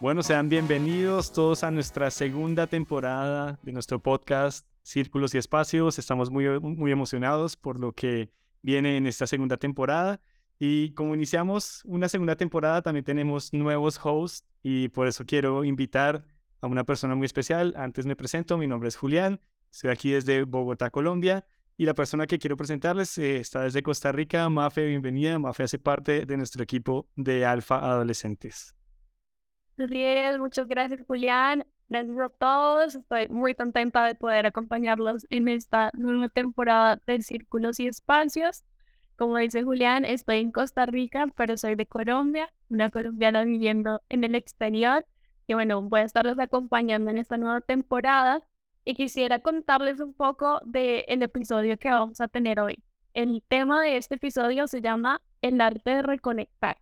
Bueno, 0.00 0.22
sean 0.22 0.50
bienvenidos 0.50 1.32
todos 1.32 1.64
a 1.64 1.70
nuestra 1.70 2.10
segunda 2.10 2.66
temporada 2.66 3.58
de 3.62 3.72
nuestro 3.72 4.00
podcast 4.00 4.66
Círculos 4.82 5.34
y 5.34 5.38
Espacios. 5.38 5.98
Estamos 5.98 6.30
muy, 6.30 6.60
muy 6.60 6.92
emocionados 6.92 7.56
por 7.56 7.80
lo 7.80 7.92
que 7.92 8.30
viene 8.60 8.98
en 8.98 9.06
esta 9.06 9.26
segunda 9.26 9.56
temporada. 9.56 10.20
Y 10.58 10.90
como 10.90 11.14
iniciamos 11.14 11.82
una 11.86 12.08
segunda 12.08 12.36
temporada, 12.36 12.82
también 12.82 13.04
tenemos 13.04 13.52
nuevos 13.54 13.98
hosts 14.04 14.46
y 14.62 14.88
por 14.88 15.08
eso 15.08 15.24
quiero 15.26 15.64
invitar 15.64 16.26
a 16.60 16.66
una 16.66 16.84
persona 16.84 17.14
muy 17.14 17.24
especial. 17.24 17.72
Antes 17.76 18.06
me 18.06 18.14
presento, 18.14 18.58
mi 18.58 18.66
nombre 18.66 18.90
es 18.90 18.96
Julián, 18.96 19.40
estoy 19.72 19.90
aquí 19.90 20.10
desde 20.10 20.44
Bogotá, 20.44 20.90
Colombia. 20.90 21.46
Y 21.76 21.86
la 21.86 21.94
persona 21.94 22.26
que 22.26 22.38
quiero 22.38 22.56
presentarles 22.56 23.18
eh, 23.18 23.38
está 23.38 23.62
desde 23.62 23.82
Costa 23.82 24.12
Rica. 24.12 24.48
Mafe, 24.48 24.86
bienvenida. 24.86 25.38
Mafe 25.40 25.64
hace 25.64 25.78
parte 25.78 26.24
de 26.24 26.36
nuestro 26.36 26.62
equipo 26.62 27.08
de 27.16 27.44
Alfa 27.44 27.78
Adolescentes. 27.78 28.76
Bien, 29.76 30.40
muchas 30.40 30.68
gracias 30.68 31.00
Julián. 31.04 31.66
Gracias 31.88 32.16
a 32.16 32.28
todos. 32.28 32.94
Estoy 32.94 33.28
muy 33.28 33.56
contenta 33.56 34.06
de 34.06 34.14
poder 34.14 34.46
acompañarlos 34.46 35.26
en 35.30 35.48
esta 35.48 35.90
nueva 35.94 36.28
temporada 36.28 37.00
de 37.06 37.20
Círculos 37.22 37.80
y 37.80 37.88
Espacios. 37.88 38.64
Como 39.16 39.36
dice 39.38 39.64
Julián, 39.64 40.04
estoy 40.04 40.38
en 40.38 40.52
Costa 40.52 40.86
Rica, 40.86 41.26
pero 41.36 41.56
soy 41.56 41.74
de 41.74 41.86
Colombia, 41.86 42.52
una 42.68 42.90
colombiana 42.90 43.44
viviendo 43.44 44.00
en 44.08 44.22
el 44.22 44.36
exterior. 44.36 45.06
Y 45.48 45.54
bueno, 45.54 45.82
voy 45.82 46.00
a 46.00 46.04
estarlos 46.04 46.38
acompañando 46.38 47.10
en 47.10 47.18
esta 47.18 47.36
nueva 47.36 47.60
temporada. 47.60 48.42
Y 48.84 48.94
quisiera 48.94 49.40
contarles 49.40 50.00
un 50.00 50.14
poco 50.14 50.60
del 50.64 51.04
el 51.08 51.22
episodio 51.22 51.78
que 51.78 51.88
vamos 51.90 52.20
a 52.20 52.28
tener 52.28 52.60
hoy. 52.60 52.82
El 53.14 53.42
tema 53.48 53.80
de 53.80 53.96
este 53.96 54.16
episodio 54.16 54.66
se 54.66 54.82
llama 54.82 55.22
El 55.40 55.60
arte 55.60 55.90
de 55.90 56.02
reconectar. 56.02 56.78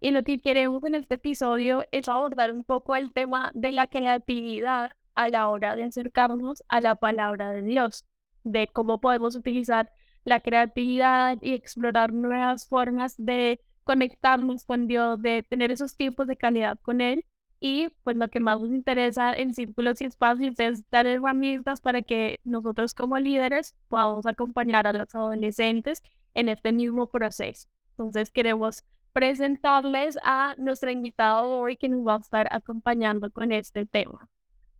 Y 0.00 0.10
lo 0.10 0.22
que 0.22 0.40
queremos 0.40 0.84
en 0.84 0.94
este 0.94 1.14
episodio 1.14 1.84
es 1.92 2.08
abordar 2.08 2.52
un 2.52 2.64
poco 2.64 2.94
el 2.96 3.12
tema 3.12 3.50
de 3.54 3.72
la 3.72 3.86
creatividad 3.86 4.92
a 5.14 5.28
la 5.28 5.48
hora 5.48 5.76
de 5.76 5.84
acercarnos 5.84 6.62
a 6.68 6.80
la 6.80 6.96
palabra 6.96 7.50
de 7.52 7.62
Dios, 7.62 8.04
de 8.44 8.68
cómo 8.68 9.00
podemos 9.00 9.36
utilizar 9.36 9.90
la 10.24 10.40
creatividad 10.40 11.38
y 11.40 11.54
explorar 11.54 12.12
nuevas 12.12 12.68
formas 12.68 13.14
de 13.16 13.60
conectarnos 13.84 14.64
con 14.64 14.86
Dios, 14.86 15.20
de 15.20 15.42
tener 15.42 15.70
esos 15.72 15.96
tiempos 15.96 16.26
de 16.26 16.36
calidad 16.36 16.78
con 16.82 17.00
Él. 17.00 17.24
Y 17.64 17.90
pues 18.02 18.16
lo 18.16 18.26
que 18.26 18.40
más 18.40 18.60
nos 18.60 18.70
interesa 18.70 19.32
en 19.32 19.54
Círculos 19.54 20.00
y 20.00 20.06
Espacios 20.06 20.58
es 20.58 20.82
dar 20.90 21.06
herramientas 21.06 21.80
para 21.80 22.02
que 22.02 22.40
nosotros 22.42 22.92
como 22.92 23.16
líderes 23.20 23.76
podamos 23.86 24.26
acompañar 24.26 24.88
a 24.88 24.92
los 24.92 25.14
adolescentes 25.14 26.02
en 26.34 26.48
este 26.48 26.72
mismo 26.72 27.06
proceso. 27.06 27.68
Entonces 27.90 28.32
queremos 28.32 28.82
presentarles 29.12 30.18
a 30.24 30.56
nuestra 30.58 30.90
invitada 30.90 31.44
hoy 31.44 31.76
que 31.76 31.88
nos 31.88 32.04
va 32.04 32.16
a 32.16 32.18
estar 32.18 32.48
acompañando 32.50 33.30
con 33.30 33.52
este 33.52 33.86
tema. 33.86 34.28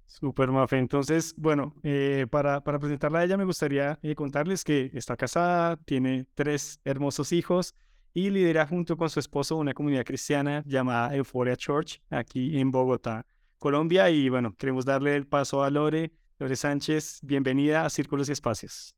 Super 0.07 0.51
Mafe. 0.51 0.79
Entonces, 0.79 1.35
bueno, 1.37 1.77
eh, 1.85 2.27
para, 2.33 2.65
para 2.65 2.81
presentarla 2.81 3.21
a 3.21 3.25
ella 3.25 3.37
me 3.37 3.45
gustaría 3.45 4.01
eh, 4.03 4.17
contarles 4.17 4.65
que 4.65 4.91
está 4.93 5.17
casada, 5.17 5.77
tiene 5.77 6.27
tres 6.35 6.81
hermosos 6.85 7.31
hijos 7.31 7.77
y 8.15 8.31
lidera 8.31 8.67
junto 8.67 8.97
con 8.97 9.09
su 9.09 9.21
esposo 9.21 9.57
una 9.57 9.75
comunidad 9.75 10.05
cristiana 10.05 10.63
llamada 10.67 11.15
Euphoria 11.15 11.57
Church 11.57 12.01
aquí 12.11 12.59
en 12.59 12.71
Bogotá, 12.71 13.27
Colombia. 13.59 14.11
Y 14.11 14.29
bueno, 14.29 14.55
queremos 14.57 14.85
darle 14.85 15.17
el 15.17 15.27
paso 15.27 15.63
a 15.63 15.71
Lore. 15.71 16.13
Lore 16.39 16.57
Sánchez, 16.57 17.21
bienvenida 17.23 17.85
a 17.85 17.91
Círculos 17.91 18.29
y 18.29 18.33
Espacios. 18.33 18.95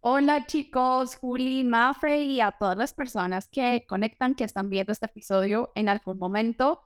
Hola 0.00 0.46
chicos, 0.46 1.16
Juli, 1.16 1.62
Mafre 1.62 2.22
y 2.22 2.40
a 2.40 2.52
todas 2.52 2.76
las 2.76 2.94
personas 2.94 3.48
que 3.48 3.84
conectan, 3.86 4.34
que 4.34 4.44
están 4.44 4.70
viendo 4.70 4.92
este 4.92 5.06
episodio 5.06 5.72
en 5.74 5.90
algún 5.90 6.18
momento. 6.18 6.80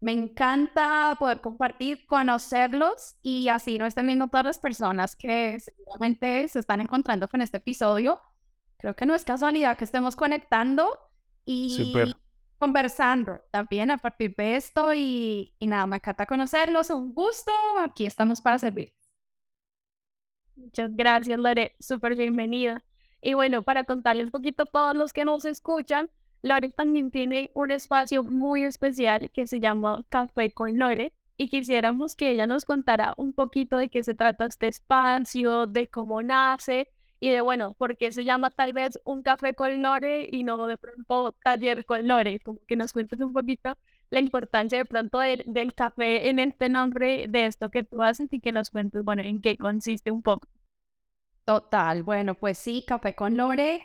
Me 0.00 0.12
encanta 0.12 1.16
poder 1.18 1.40
compartir, 1.40 2.06
conocerlos 2.06 3.16
y 3.22 3.48
así 3.48 3.78
no 3.78 3.86
estén 3.86 4.06
viendo 4.06 4.28
todas 4.28 4.44
las 4.44 4.58
personas 4.58 5.16
que 5.16 5.58
seguramente 5.58 6.46
se 6.48 6.58
están 6.60 6.80
encontrando 6.80 7.26
con 7.26 7.40
este 7.40 7.56
episodio. 7.56 8.20
Creo 8.76 8.94
que 8.94 9.06
no 9.06 9.14
es 9.14 9.24
casualidad 9.24 9.76
que 9.76 9.84
estemos 9.84 10.14
conectando 10.14 11.07
y 11.50 12.14
conversando 12.58 13.40
también 13.50 13.90
a 13.90 13.96
partir 13.96 14.34
de 14.36 14.56
esto 14.56 14.92
y, 14.92 15.54
y 15.58 15.66
nada, 15.66 15.86
me 15.86 15.96
encanta 15.96 16.26
conocerlos, 16.26 16.90
un 16.90 17.14
gusto, 17.14 17.52
aquí 17.80 18.04
estamos 18.04 18.42
para 18.42 18.58
servir. 18.58 18.92
Muchas 20.56 20.94
gracias, 20.94 21.38
Lore. 21.38 21.74
Súper 21.80 22.16
bienvenida. 22.16 22.84
Y 23.22 23.32
bueno, 23.32 23.62
para 23.62 23.84
contarles 23.84 24.26
un 24.26 24.30
poquito 24.32 24.64
a 24.64 24.66
todos 24.66 24.94
los 24.94 25.12
que 25.14 25.24
nos 25.24 25.46
escuchan, 25.46 26.10
Lore 26.42 26.68
también 26.70 27.10
tiene 27.10 27.50
un 27.54 27.70
espacio 27.70 28.22
muy 28.24 28.64
especial 28.64 29.30
que 29.30 29.46
se 29.46 29.58
llama 29.58 30.04
Café 30.10 30.52
con 30.52 30.78
Lore. 30.78 31.14
Y 31.38 31.48
quisiéramos 31.48 32.14
que 32.14 32.32
ella 32.32 32.46
nos 32.46 32.66
contara 32.66 33.14
un 33.16 33.32
poquito 33.32 33.78
de 33.78 33.88
qué 33.88 34.02
se 34.02 34.14
trata 34.14 34.44
este 34.44 34.68
espacio, 34.68 35.66
de 35.66 35.88
cómo 35.88 36.20
nace 36.22 36.88
y 37.20 37.30
de, 37.30 37.40
bueno, 37.40 37.74
por 37.74 37.96
qué 37.96 38.12
se 38.12 38.24
llama 38.24 38.50
tal 38.50 38.72
vez 38.72 39.00
un 39.04 39.22
café 39.22 39.54
con 39.54 39.82
Lore 39.82 40.28
y 40.30 40.44
no 40.44 40.66
de 40.66 40.78
pronto 40.78 41.34
taller 41.42 41.84
con 41.84 42.06
Lore. 42.06 42.40
Como 42.40 42.60
que 42.66 42.76
nos 42.76 42.92
cuentes 42.92 43.20
un 43.20 43.32
poquito 43.32 43.76
la 44.10 44.20
importancia 44.20 44.78
de 44.78 44.84
pronto 44.84 45.18
del 45.18 45.74
café 45.74 46.28
en 46.28 46.38
este 46.38 46.68
nombre 46.68 47.26
de 47.28 47.46
esto 47.46 47.70
que 47.70 47.84
tú 47.84 48.02
haces 48.02 48.28
y 48.32 48.40
que 48.40 48.52
nos 48.52 48.70
cuentes, 48.70 49.02
bueno, 49.04 49.22
en 49.22 49.40
qué 49.40 49.56
consiste 49.56 50.10
un 50.10 50.22
poco. 50.22 50.48
Total, 51.44 52.02
bueno, 52.02 52.34
pues 52.34 52.58
sí, 52.58 52.84
Café 52.86 53.14
con 53.14 53.36
Lore 53.36 53.82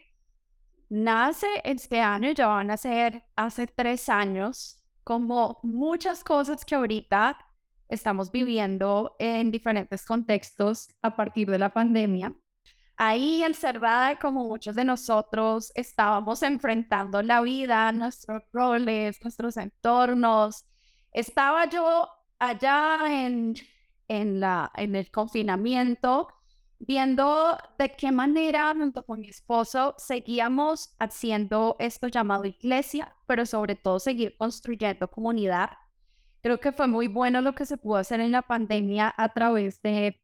nace 0.89 1.47
este 1.63 2.01
año, 2.01 2.31
ya 2.31 2.47
van 2.47 2.69
a 2.71 2.77
ser 2.77 3.23
hace 3.35 3.67
tres 3.67 4.09
años, 4.09 4.83
como 5.03 5.59
muchas 5.63 6.23
cosas 6.23 6.65
que 6.65 6.75
ahorita 6.75 7.37
estamos 7.89 8.31
viviendo 8.31 9.15
en 9.17 9.49
diferentes 9.49 10.05
contextos 10.05 10.89
a 11.01 11.15
partir 11.15 11.49
de 11.49 11.57
la 11.57 11.69
pandemia 11.69 12.33
ahí 12.97 13.43
encerrada 13.43 14.17
como 14.19 14.45
muchos 14.45 14.75
de 14.75 14.85
nosotros 14.85 15.71
estábamos 15.75 16.43
enfrentando 16.43 17.21
la 17.21 17.41
vida, 17.41 17.91
nuestros 17.91 18.43
roles, 18.51 19.19
nuestros 19.23 19.57
entornos. 19.57 20.65
Estaba 21.11 21.69
yo 21.69 22.07
allá 22.39 22.99
en, 23.07 23.55
en, 24.07 24.39
la, 24.39 24.71
en 24.75 24.95
el 24.95 25.11
confinamiento 25.11 26.27
viendo 26.79 27.57
de 27.77 27.95
qué 27.95 28.11
manera 28.11 28.73
junto 28.75 29.05
con 29.05 29.21
mi 29.21 29.29
esposo 29.29 29.95
seguíamos 29.97 30.95
haciendo 30.99 31.75
esto 31.79 32.07
llamado 32.07 32.45
iglesia, 32.45 33.15
pero 33.25 33.45
sobre 33.45 33.75
todo 33.75 33.99
seguir 33.99 34.35
construyendo 34.37 35.09
comunidad. 35.09 35.71
Creo 36.41 36.59
que 36.59 36.73
fue 36.73 36.87
muy 36.87 37.07
bueno 37.07 37.41
lo 37.41 37.55
que 37.55 37.65
se 37.65 37.77
pudo 37.77 37.97
hacer 37.97 38.19
en 38.19 38.31
la 38.33 38.41
pandemia 38.41 39.13
a 39.15 39.29
través 39.29 39.81
de 39.81 40.21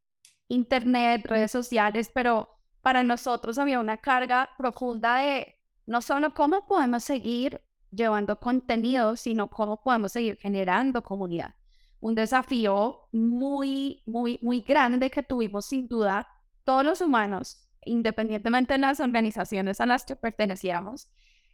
internet, 0.50 1.26
redes 1.26 1.52
sociales, 1.52 2.12
pero 2.14 2.59
para 2.82 3.04
nosotros 3.04 3.58
había 3.58 3.80
una 3.80 3.98
carga 3.98 4.50
profunda 4.58 5.18
de 5.18 5.60
no 5.86 6.02
solo 6.02 6.34
cómo 6.34 6.66
podemos 6.68 7.04
seguir 7.04 7.62
llevando 7.92 8.40
contenido, 8.40 9.16
sino 9.16 9.50
cómo 9.50 9.82
podemos 9.82 10.12
seguir 10.12 10.38
generando 10.38 11.02
comunidad. 11.02 11.56
Un 12.00 12.16
desafío 12.16 13.08
muy, 13.12 14.04
muy, 14.06 14.40
muy 14.42 14.62
grande 14.62 15.10
que 15.10 15.24
tuvimos 15.24 15.66
sin 15.66 15.88
duda 15.88 16.28
todos 16.64 16.86
los 16.86 17.02
humanos, 17.02 17.68
independientemente 17.84 18.74
de 18.74 18.80
las 18.80 19.00
organizaciones 19.00 19.82
a 19.82 19.86
las 19.86 20.06
que 20.06 20.16
pertenecíamos. 20.16 21.10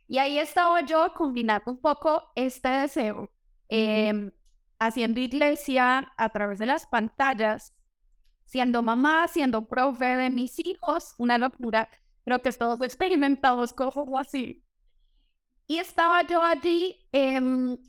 Y 0.07 0.17
ahí 0.19 0.37
estaba 0.37 0.81
yo 0.81 1.13
combinando 1.15 1.71
un 1.71 1.79
poco 1.79 2.23
este 2.35 2.69
deseo, 2.69 3.31
em, 3.69 4.31
haciendo 4.77 5.19
iglesia 5.19 6.11
a 6.17 6.29
través 6.29 6.59
de 6.59 6.67
las 6.67 6.85
pantallas, 6.85 7.73
siendo 8.45 8.81
mamá, 8.83 9.27
siendo 9.27 9.67
profe 9.67 10.05
de 10.05 10.29
mis 10.29 10.59
hijos, 10.59 11.15
una 11.17 11.37
locura. 11.37 11.89
Creo 12.23 12.41
que 12.41 12.51
todos 12.53 12.81
experimentados 12.81 13.73
como 13.73 14.17
así. 14.17 14.63
Y 15.67 15.79
estaba 15.79 16.21
yo 16.27 16.43
allí, 16.43 16.95
eh, 17.11 17.41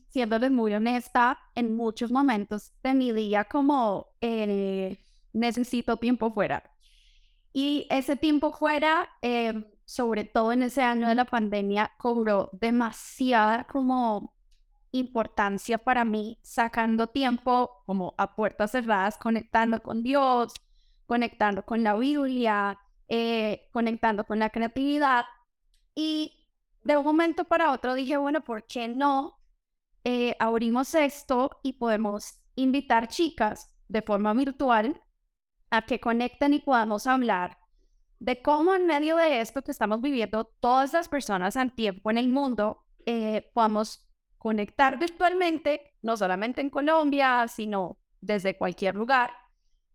siéndoles 0.09 0.51
muy 0.51 0.75
honesta, 0.75 1.39
en 1.55 1.77
muchos 1.77 2.11
momentos 2.11 2.73
de 2.83 2.95
mi 2.95 3.13
día 3.13 3.45
como 3.45 4.09
eh, 4.21 4.99
necesito 5.33 5.99
tiempo 5.99 6.33
fuera. 6.33 6.63
Y 7.53 7.87
ese 7.91 8.17
tiempo 8.17 8.53
fuera, 8.53 9.09
em, 9.23 9.65
sobre 9.85 10.25
todo 10.25 10.53
en 10.53 10.63
ese 10.63 10.83
año 10.83 11.09
de 11.09 11.15
la 11.15 11.25
pandemia, 11.27 11.93
cobró 11.99 12.51
demasiada 12.53 13.65
como 13.65 14.35
importancia 14.93 15.79
para 15.79 16.05
mí 16.05 16.39
sacando 16.43 17.09
tiempo 17.09 17.83
como 17.87 18.15
a 18.19 18.35
puertas 18.35 18.73
cerradas, 18.73 19.19
conectando 19.19 19.83
con 19.83 20.03
Dios, 20.03 20.55
conectando 21.07 21.65
con 21.65 21.83
la 21.83 21.95
Biblia, 21.95 22.79
eh, 23.09 23.69
conectando 23.73 24.25
con 24.25 24.39
la 24.39 24.51
creatividad. 24.51 25.25
Y 25.95 26.47
de 26.83 26.97
un 26.97 27.05
momento 27.05 27.45
para 27.45 27.73
otro 27.73 27.95
dije, 27.95 28.17
bueno, 28.17 28.43
¿por 28.43 28.67
qué 28.67 28.89
no 28.89 29.39
eh, 30.05 30.37
abrimos 30.39 30.95
esto 30.95 31.51
y 31.63 31.75
podemos 31.75 32.39
invitar 32.55 33.09
chicas 33.09 33.75
de 33.89 34.03
forma 34.03 34.33
virtual 34.35 35.03
a 35.71 35.83
que 35.83 36.01
conecten 36.01 36.55
y 36.55 36.61
podamos 36.61 37.07
hablar 37.07 37.59
de 38.19 38.41
cómo 38.41 38.75
en 38.75 38.87
medio 38.87 39.17
de 39.17 39.41
esto 39.41 39.63
que 39.63 39.73
estamos 39.73 40.01
viviendo, 40.01 40.45
todas 40.61 40.93
las 40.93 41.09
personas 41.09 41.57
al 41.57 41.75
tiempo 41.75 42.11
en 42.11 42.19
el 42.19 42.29
mundo 42.29 42.85
eh, 43.05 43.51
podamos 43.53 44.06
conectar 44.39 44.99
virtualmente, 44.99 45.95
no 46.03 46.17
solamente 46.17 46.61
en 46.61 46.71
Colombia, 46.71 47.47
sino 47.49 47.99
desde 48.21 48.57
cualquier 48.57 48.95
lugar, 48.95 49.31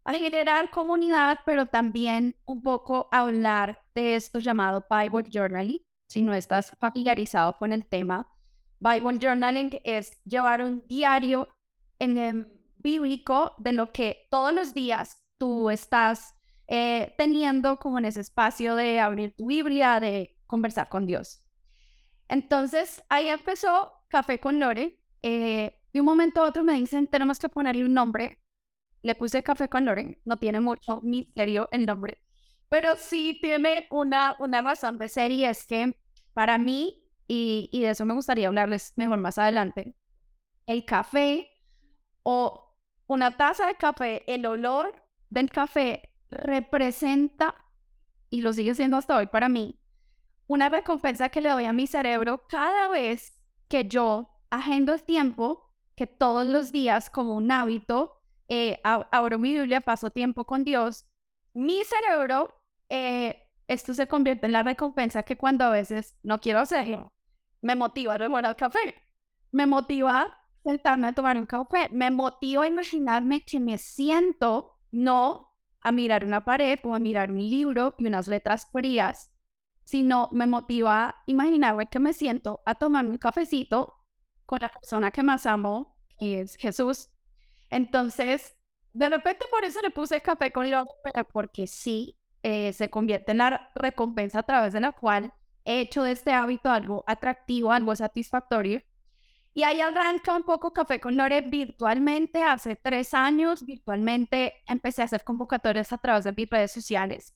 a 0.04 0.14
generar 0.14 0.70
comunidad, 0.70 1.40
pero 1.46 1.68
también 1.68 2.36
un 2.46 2.62
poco 2.62 3.08
hablar 3.12 3.84
de 3.94 4.16
esto 4.16 4.40
llamado 4.40 4.86
Bible 4.90 5.30
Journaling, 5.32 5.82
si 6.08 6.22
no 6.22 6.34
estás 6.34 6.76
familiarizado 6.80 7.58
con 7.58 7.72
el 7.72 7.86
tema. 7.86 8.28
Bible 8.80 9.20
Journaling 9.22 9.80
es 9.84 10.20
llevar 10.24 10.64
un 10.64 10.84
diario 10.88 11.48
en 12.00 12.18
el 12.18 12.48
bíblico 12.78 13.54
de 13.60 13.74
lo 13.74 13.92
que 13.92 14.28
todos 14.32 14.54
los 14.54 14.74
días 14.74 15.24
tú 15.38 15.70
estás 15.70 16.36
eh, 16.68 17.14
teniendo 17.18 17.78
como 17.78 18.00
en 18.00 18.06
ese 18.06 18.22
espacio 18.22 18.76
de 18.76 19.00
abrir 19.00 19.36
tu 19.36 19.48
Biblia, 19.48 20.00
de 20.00 20.36
conversar 20.48 20.90
con 20.90 21.06
Dios. 21.06 21.44
Entonces 22.28 23.04
ahí 23.10 23.28
empezó 23.28 23.92
Café 24.12 24.40
con 24.40 24.60
Lore. 24.60 25.00
Eh, 25.24 25.80
de 25.94 26.00
un 26.00 26.06
momento 26.06 26.42
a 26.44 26.48
otro 26.48 26.64
me 26.64 26.74
dicen, 26.74 27.08
tenemos 27.08 27.40
que 27.40 27.50
ponerle 27.50 27.86
un 27.86 27.94
nombre. 27.94 28.40
Le 29.02 29.16
puse 29.16 29.42
Café 29.42 29.70
con 29.70 29.86
Lore, 29.86 30.22
no 30.26 30.38
tiene 30.38 30.60
mucho 30.60 31.02
misterio 31.02 31.68
el 31.72 31.88
nombre, 31.88 32.22
pero 32.70 32.96
sí 32.98 33.40
tiene 33.42 33.88
una, 33.90 34.36
una 34.38 34.62
razón 34.62 35.00
de 35.00 35.10
ser 35.10 35.32
y 35.32 35.44
es 35.44 35.66
que 35.66 35.98
para 36.34 36.60
mí, 36.60 37.04
y, 37.28 37.68
y 37.72 37.82
de 37.82 37.90
eso 37.90 38.06
me 38.06 38.14
gustaría 38.14 38.48
hablarles 38.48 38.94
mejor 38.98 39.18
más 39.18 39.40
adelante, 39.40 39.96
el 40.68 40.86
café 40.86 41.50
o 42.22 42.78
una 43.08 43.36
taza 43.38 43.66
de 43.66 43.76
café, 43.76 44.24
el 44.32 44.46
olor 44.46 44.94
del 45.32 45.50
café 45.50 46.14
representa, 46.30 47.56
y 48.30 48.42
lo 48.42 48.54
sigue 48.54 48.76
siendo 48.76 48.98
hasta 48.98 49.18
hoy 49.18 49.26
para 49.26 49.50
mí, 49.50 49.80
una 50.46 50.70
recompensa 50.70 51.30
que 51.30 51.42
le 51.42 51.50
doy 51.50 51.66
a 51.66 51.74
mi 51.74 51.88
cerebro 51.88 52.46
cada 52.48 52.88
vez 52.90 53.41
que 53.72 53.88
yo 53.88 54.30
agendo 54.50 54.94
el 54.94 55.02
tiempo, 55.02 55.72
que 55.96 56.06
todos 56.06 56.46
los 56.46 56.74
días 56.74 57.10
como 57.10 57.38
un 57.38 57.50
hábito, 57.54 58.22
eh, 58.50 58.82
abro 58.84 59.40
mi 59.40 59.54
Biblia, 59.54 59.80
paso 59.80 60.10
tiempo 60.10 60.44
con 60.44 60.66
Dios, 60.66 61.06
mi 61.54 61.82
cerebro, 61.86 62.54
eh, 62.90 63.48
esto 63.70 63.94
se 63.94 64.10
convierte 64.10 64.46
en 64.48 64.52
la 64.52 64.64
recompensa 64.64 65.24
que 65.24 65.38
cuando 65.38 65.64
a 65.64 65.70
veces 65.70 66.18
no 66.22 66.42
quiero 66.42 66.60
hacerlo, 66.60 67.14
me 67.62 67.78
motiva 67.78 68.16
a 68.16 68.18
tomar 68.18 68.46
el 68.46 68.58
café, 68.58 68.94
me 69.52 69.66
motiva 69.66 70.38
sentarme 70.66 71.08
a 71.08 71.14
tomar 71.14 71.38
un 71.38 71.46
café, 71.46 71.88
me 71.94 72.12
motiva 72.12 72.66
a 72.66 72.68
imaginarme 72.68 73.46
que 73.46 73.62
me 73.62 73.78
siento 73.78 74.80
no 74.92 75.56
a 75.80 75.94
mirar 75.94 76.26
una 76.26 76.44
pared 76.44 76.78
o 76.84 76.94
a 76.94 77.00
mirar 77.00 77.32
un 77.32 77.40
libro 77.40 77.96
y 77.98 78.08
unas 78.08 78.28
letras 78.28 78.68
frías, 78.70 79.31
sino 79.92 80.30
me 80.32 80.48
motiva 80.48 81.10
a 81.10 81.24
imaginarme 81.26 81.88
que 81.88 82.00
me 82.00 82.14
siento 82.14 82.62
a 82.66 82.76
tomar 82.76 83.06
un 83.06 83.18
cafecito 83.18 83.98
con 84.46 84.60
la 84.62 84.70
persona 84.70 85.12
que 85.12 85.22
más 85.22 85.46
amo, 85.46 85.98
que 86.18 86.40
es 86.40 86.56
Jesús. 86.56 87.10
Entonces, 87.70 88.56
de 88.94 89.10
repente 89.10 89.46
por 89.52 89.66
eso 89.66 89.82
le 89.82 89.92
puse 89.92 90.22
café 90.22 90.50
con 90.54 90.72
loco, 90.72 90.96
pero 91.04 91.26
porque 91.28 91.68
sí, 91.68 92.18
eh, 92.42 92.72
se 92.72 92.90
convierte 92.90 93.34
en 93.34 93.40
la 93.40 93.70
recompensa 93.76 94.40
a 94.40 94.44
través 94.44 94.72
de 94.72 94.80
la 94.80 94.94
cual 94.94 95.34
he 95.66 95.82
hecho 95.82 96.04
de 96.04 96.14
este 96.14 96.32
hábito 96.32 96.70
algo 96.72 97.04
atractivo, 97.06 97.74
algo 97.74 97.94
satisfactorio 97.94 98.82
y 99.54 99.64
ahí 99.64 99.82
arranca 99.82 100.36
un 100.36 100.44
poco 100.44 100.72
Café 100.72 101.00
con 101.02 101.18
Lore 101.18 101.42
virtualmente. 101.42 102.42
Hace 102.42 102.78
tres 102.78 103.14
años, 103.14 103.66
virtualmente, 103.66 104.54
empecé 104.66 105.02
a 105.02 105.06
hacer 105.06 105.24
convocatorias 105.24 105.92
a 105.92 105.98
través 105.98 106.24
de 106.24 106.32
mis 106.32 106.50
redes 106.50 106.72
sociales, 106.72 107.36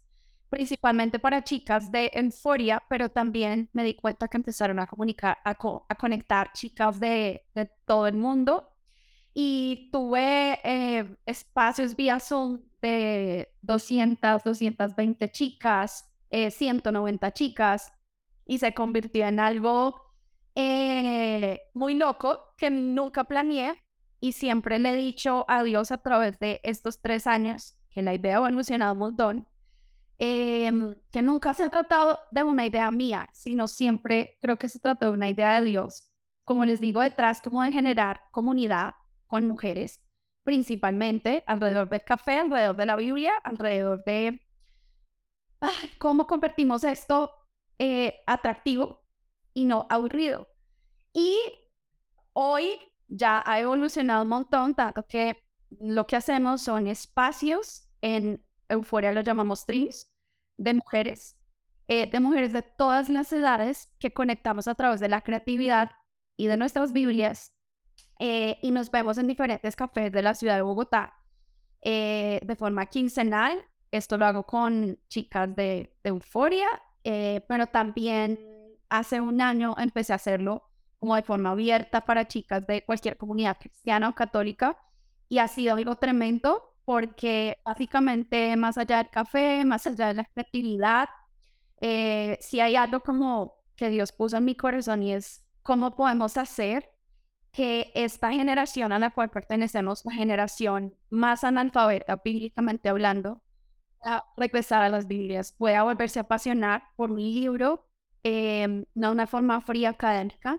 principalmente 0.55 1.19
para 1.19 1.43
chicas 1.43 1.91
de 1.91 2.09
Euforia, 2.13 2.81
pero 2.87 3.09
también 3.09 3.69
me 3.73 3.83
di 3.83 3.93
cuenta 3.93 4.29
que 4.29 4.37
empezaron 4.37 4.79
a 4.79 4.87
comunicar, 4.87 5.37
a, 5.43 5.53
conectar 5.95 6.53
chicas 6.53 6.97
de, 6.97 7.43
todo 7.83 8.07
el 8.07 8.15
mundo. 8.15 8.69
Y 9.33 9.89
tuve 9.91 10.61
eh, 10.63 11.17
espacios 11.25 11.93
vía 11.97 12.21
Zoom 12.21 12.61
de 12.81 13.49
200, 13.63 14.43
220 14.45 15.29
chicas, 15.29 16.09
190 16.31 17.27
eh, 17.27 17.31
chicas, 17.33 17.91
y 18.45 18.57
se 18.59 18.73
convirtió 18.73 19.27
en 19.27 19.41
algo 19.41 20.01
eh, 20.55 21.63
muy 21.73 21.95
loco 21.95 22.53
que 22.55 22.69
nunca 22.69 23.25
planeé 23.25 23.83
y 24.21 24.31
siempre 24.31 24.79
le 24.79 24.91
he 24.91 24.95
dicho 24.95 25.43
a 25.49 25.63
Dios 25.63 25.91
a 25.91 25.97
través 25.97 26.39
de 26.39 26.61
estos 26.63 27.01
tres 27.01 27.27
años 27.27 27.75
que 27.89 28.01
la 28.01 28.13
idea 28.13 28.35
ha 28.35 28.37
evolucionado 28.37 28.93
un 28.93 28.99
montón, 28.99 29.47
em, 30.17 30.95
que 31.11 31.21
nunca 31.21 31.53
se 31.53 31.63
ha 31.63 31.69
tratado 31.69 32.19
de 32.31 32.43
una 32.43 32.65
idea 32.65 32.89
mía, 32.91 33.29
sino 33.33 33.67
siempre 33.67 34.37
creo 34.41 34.57
que 34.57 34.69
se 34.69 34.79
trata 34.79 35.07
de 35.07 35.11
una 35.11 35.29
idea 35.29 35.59
de 35.59 35.65
Dios. 35.67 36.11
Como 36.43 36.65
les 36.65 36.79
digo 36.79 37.01
detrás, 37.01 37.41
como 37.41 37.63
de 37.63 37.71
generar 37.71 38.21
comunidad 38.31 38.95
con 39.27 39.47
mujeres, 39.47 40.01
principalmente 40.43 41.43
alrededor 41.47 41.89
del 41.89 42.03
café, 42.03 42.39
alrededor 42.39 42.75
de 42.75 42.85
la 42.85 42.95
Biblia, 42.95 43.33
alrededor 43.43 44.03
de 44.05 44.41
cómo 45.97 46.27
convertimos 46.27 46.83
esto 46.83 47.31
eh, 47.79 48.21
atractivo 48.27 49.03
y 49.53 49.65
no 49.65 49.87
aburrido. 49.89 50.47
Y 51.13 51.37
hoy 52.33 52.79
ya 53.07 53.43
ha 53.45 53.59
evolucionado 53.59 54.23
un 54.23 54.29
montón, 54.29 54.75
tanto 54.75 55.05
que 55.07 55.43
lo 55.79 56.05
que 56.05 56.15
hacemos 56.15 56.61
son 56.61 56.87
espacios, 56.87 57.89
en 58.01 58.44
Euforia 58.69 59.11
lo 59.11 59.21
llamamos 59.21 59.65
tris, 59.65 60.11
de 60.57 60.73
mujeres, 60.73 61.37
eh, 61.87 62.09
de 62.09 62.19
mujeres 62.19 62.53
de 62.53 62.61
todas 62.61 63.09
las 63.09 63.31
edades 63.31 63.89
que 63.99 64.13
conectamos 64.13 64.67
a 64.67 64.75
través 64.75 64.99
de 64.99 65.09
la 65.09 65.21
creatividad 65.21 65.91
y 66.37 66.47
de 66.47 66.57
nuestras 66.57 66.93
Biblias. 66.93 67.53
Eh, 68.19 68.57
y 68.61 68.71
nos 68.71 68.91
vemos 68.91 69.17
en 69.17 69.27
diferentes 69.27 69.75
cafés 69.75 70.11
de 70.11 70.21
la 70.21 70.33
ciudad 70.33 70.55
de 70.55 70.61
Bogotá 70.61 71.13
eh, 71.81 72.39
de 72.43 72.55
forma 72.55 72.85
quincenal. 72.87 73.63
Esto 73.91 74.17
lo 74.17 74.25
hago 74.25 74.45
con 74.45 74.97
chicas 75.09 75.55
de, 75.55 75.95
de 76.03 76.09
Euforia, 76.09 76.67
pero 77.03 77.67
también 77.67 78.39
hace 78.89 79.21
un 79.21 79.39
año 79.39 79.75
empecé 79.77 80.11
a 80.11 80.15
hacerlo 80.15 80.71
como 80.99 81.15
de 81.15 81.21
forma 81.21 81.51
abierta 81.51 82.01
para 82.01 82.27
chicas 82.27 82.65
de 82.65 82.83
cualquier 82.83 83.15
comunidad 83.15 83.57
cristiana 83.59 84.09
o 84.09 84.15
católica 84.15 84.77
y 85.29 85.37
ha 85.37 85.47
sido 85.47 85.75
algo 85.75 85.95
tremendo 85.97 86.74
porque 86.85 87.57
básicamente 87.65 88.55
más 88.55 88.77
allá 88.77 88.97
del 88.97 89.09
café, 89.09 89.65
más 89.65 89.87
allá 89.87 90.07
de 90.07 90.13
la 90.15 90.25
creatividad, 90.25 91.09
eh, 91.81 92.37
si 92.41 92.59
hay 92.59 92.75
algo 92.75 93.01
como 93.01 93.55
que 93.75 93.89
Dios 93.89 94.11
puso 94.11 94.37
en 94.37 94.45
mi 94.45 94.55
corazón 94.55 95.03
y 95.03 95.13
es 95.13 95.43
cómo 95.63 95.95
podemos 95.95 96.37
hacer 96.37 96.89
que 97.51 97.91
esta 97.95 98.31
generación 98.31 98.91
a 98.91 98.99
la 98.99 99.11
cual 99.11 99.29
pertenecemos, 99.29 100.03
la 100.05 100.13
generación 100.13 100.95
más 101.09 101.43
analfabeta, 101.43 102.21
bíblicamente 102.23 102.89
hablando, 102.89 103.41
a 104.03 104.23
regresar 104.37 104.83
a 104.83 104.89
las 104.89 105.07
Biblias, 105.07 105.53
pueda 105.53 105.83
volverse 105.83 106.19
a 106.19 106.23
apasionar 106.23 106.83
por 106.95 107.11
un 107.11 107.21
libro 107.21 107.85
Em, 108.27 108.85
no 108.95 109.09
de 109.09 109.13
una 109.13 109.27
forma 109.27 109.61
fría 109.61 109.91
académica, 109.91 110.57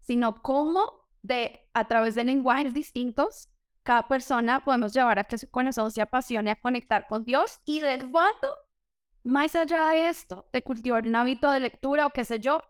sino 0.00 0.42
cómo 0.42 1.06
de, 1.22 1.60
a 1.72 1.86
través 1.86 2.16
de 2.16 2.24
lenguajes 2.24 2.74
distintos, 2.74 3.48
cada 3.84 4.08
persona 4.08 4.64
podemos 4.64 4.92
llevar 4.92 5.18
a 5.20 5.24
que 5.24 5.38
su 5.38 5.48
corazón 5.50 5.90
se 5.92 6.02
apasione 6.02 6.50
a 6.50 6.56
conectar 6.56 7.06
con 7.06 7.24
Dios 7.24 7.60
y 7.64 7.80
del 7.80 8.10
cuando, 8.10 8.48
más 9.22 9.54
allá 9.54 9.90
de 9.90 10.08
esto, 10.08 10.48
de 10.52 10.62
cultivar 10.62 11.06
un 11.06 11.14
hábito 11.14 11.50
de 11.50 11.60
lectura 11.60 12.06
o 12.06 12.10
qué 12.10 12.24
sé 12.24 12.40
yo, 12.40 12.62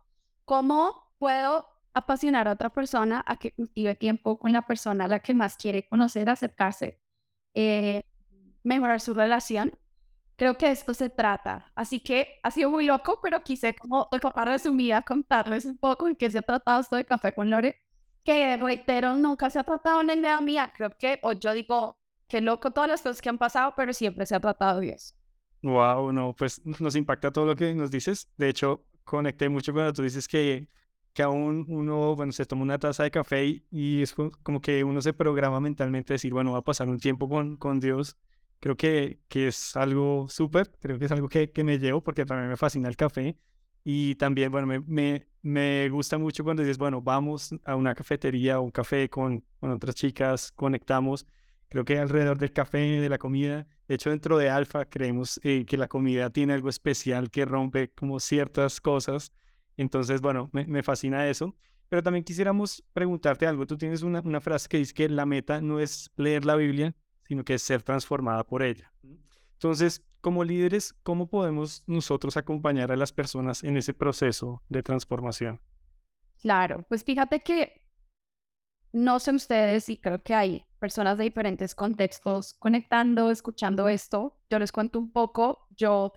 cómo 0.45 1.15
puedo 1.19 1.67
apasionar 1.95 2.49
a 2.49 2.53
otra 2.53 2.71
persona 2.71 3.25
a 3.27 3.37
que 3.37 3.53
cultive 3.53 3.95
tiempo 3.95 4.39
con 4.39 4.53
la 4.53 4.63
persona 4.63 5.05
a 5.07 5.09
la 5.09 5.21
que 5.21 5.33
más 5.33 5.57
quiere 5.57 5.89
conocer, 5.89 6.29
acercarse, 6.29 7.01
eh, 7.55 8.05
mejorar 8.65 9.01
su 9.01 9.15
relación 9.15 9.73
Creo 10.37 10.59
que 10.59 10.71
esto 10.71 10.95
se 10.95 11.11
trata. 11.11 11.71
Así 11.75 12.01
que 12.01 12.41
ha 12.43 12.51
sido 12.51 12.71
muy 12.71 12.87
loco, 12.87 13.21
pero 13.23 13.43
quise 13.43 13.75
como 13.77 14.09
de 14.11 14.19
forma 14.19 14.45
resumida 14.45 15.03
contarles 15.03 15.65
un 15.65 15.79
poco 15.79 16.09
en 16.09 16.17
qué 16.17 16.31
se 16.31 16.39
ha 16.39 16.43
tratado 16.43 16.81
esto 16.81 16.97
de 16.97 17.05
Café 17.05 17.33
con 17.35 17.51
Lore, 17.51 17.81
que 18.25 18.57
reitero, 18.57 19.15
nunca 19.15 19.51
se 19.51 19.59
ha 19.59 19.65
tratado 19.65 20.01
en 20.01 20.07
la 20.09 20.15
idea 20.15 20.41
mía. 20.41 20.73
Creo 20.77 20.91
que, 20.99 21.21
o 21.23 21.33
yo 21.33 21.53
digo, 21.53 21.99
qué 22.27 22.41
loco 22.41 22.71
todas 22.71 22.89
las 22.89 23.03
cosas 23.03 23.21
que 23.21 23.29
han 23.29 23.39
pasado, 23.39 23.75
pero 23.77 23.93
siempre 23.93 24.27
se 24.27 24.35
ha 24.35 24.41
tratado 24.41 24.81
de 24.81 24.91
eso. 24.91 25.15
Wow, 25.63 26.13
no, 26.13 26.35
pues 26.35 26.61
nos 26.81 26.97
impacta 26.97 27.31
todo 27.31 27.47
lo 27.47 27.57
que 27.57 27.75
nos 27.75 27.91
dices. 27.91 28.29
De 28.37 28.49
hecho, 28.49 28.85
conecté 29.05 29.49
mucho 29.49 29.73
cuando 29.73 29.93
tú 29.93 30.03
dices 30.03 30.27
que, 30.27 30.69
que 31.13 31.23
aún 31.23 31.67
uno, 31.69 32.17
bueno, 32.17 32.33
se 32.33 32.47
toma 32.47 32.63
una 32.63 32.79
taza 32.79 33.05
de 33.05 33.11
café 33.11 33.63
y, 33.71 34.03
es 34.03 34.15
como 34.15 34.61
que 34.61 34.83
uno 34.83 35.01
se 35.03 35.13
programa 35.13 35.61
mentalmente 35.61 36.15
decir, 36.15 36.33
bueno, 36.33 36.53
va 36.53 36.59
a 36.59 36.63
pasar 36.63 36.89
un 36.89 36.99
tiempo 36.99 37.29
con, 37.29 37.57
con 37.57 37.81
Dios 37.81 38.17
creo 38.61 38.77
que, 38.79 39.21
que 39.29 39.49
es 39.49 39.77
algo 39.77 40.27
súper, 40.31 40.71
creo 40.81 40.99
que 40.99 41.05
es 41.05 41.13
algo 41.13 41.29
que, 41.29 41.51
que, 41.51 41.65
me 41.65 41.79
llevo 41.79 42.03
porque 42.03 42.25
también 42.25 42.49
me 42.49 42.57
fascina 42.57 42.89
el 42.89 42.97
café 42.97 43.37
y 43.85 44.15
también, 44.15 44.51
bueno, 44.51 44.67
me, 44.67 44.81
me, 44.81 45.27
me, 45.43 45.89
gusta 45.91 46.17
mucho 46.17 46.43
cuando 46.43 46.63
dices, 46.63 46.79
bueno, 46.79 47.03
vamos 47.03 47.55
a 47.65 47.77
una 47.77 47.95
cafetería 47.95 48.59
o 48.59 48.63
un 48.63 48.71
café 48.71 49.11
con, 49.11 49.45
con 49.61 49.71
otras 49.71 49.95
chicas, 49.95 50.53
conectamos. 50.53 51.27
Creo 51.69 51.85
que 51.85 51.99
alrededor 51.99 52.39
del 52.39 52.53
café, 52.53 52.79
de 52.79 53.09
la 53.09 53.19
comida, 53.19 53.67
De 53.89 53.97
hecho, 53.97 54.11
dentro 54.11 54.39
de 54.39 54.49
Alfa 54.49 54.87
creemos 54.87 55.39
eh, 55.43 55.67
que 55.67 55.77
la 55.77 55.89
comida 55.89 56.31
tiene 56.31 56.55
algo 56.55 56.71
especial 56.71 57.31
que 57.31 57.45
rompe 57.45 57.91
como 57.91 58.21
ciertas 58.21 58.81
cosas. 58.81 59.33
Entonces, 59.77 60.21
bueno, 60.21 60.51
me, 60.53 60.83
fascina 60.83 61.29
eso. 61.29 61.55
Pero 61.89 62.03
también 62.03 62.25
quisiéramos 62.25 62.83
preguntarte 62.93 63.47
algo. 63.47 63.67
Tú 63.67 63.77
tienes 63.77 64.03
una, 64.03 64.21
una 64.21 64.41
frase 64.41 64.69
que 64.69 64.79
dice 64.79 64.95
que 64.95 65.09
la 65.09 65.27
meta 65.27 65.61
no 65.61 65.81
es 65.81 66.11
leer 66.17 66.45
la 66.45 66.57
Biblia, 66.57 66.95
sino 67.29 67.45
que 67.45 67.55
es 67.55 67.63
ser 67.63 67.83
transformada 67.83 68.45
por 68.45 68.63
ella. 68.63 68.91
Entonces, 69.65 70.05
como 70.21 70.45
líderes, 70.45 70.93
¿cómo 71.03 71.27
podemos 71.27 71.85
nosotros 71.87 72.37
acompañar 72.37 72.93
a 72.93 72.97
las 72.97 73.15
personas 73.15 73.65
en 73.65 73.79
ese 73.79 73.95
proceso 73.95 74.63
de 74.69 74.83
transformación? 74.83 75.59
Claro, 76.43 76.85
pues 76.87 77.03
fíjate 77.03 77.41
que 77.41 77.83
no 78.93 79.19
sé 79.21 79.31
ustedes 79.31 79.89
y 79.89 79.97
creo 79.97 80.23
que 80.23 80.35
hay 80.35 80.67
personas 80.79 81.17
de 81.17 81.25
diferentes 81.25 81.75
contextos 81.75 82.53
conectando, 82.59 83.31
escuchando 83.31 83.89
esto. 83.89 84.39
Yo 84.51 84.59
les 84.59 84.71
cuento 84.71 84.99
un 84.99 85.11
poco. 85.11 85.67
Yo, 85.75 86.13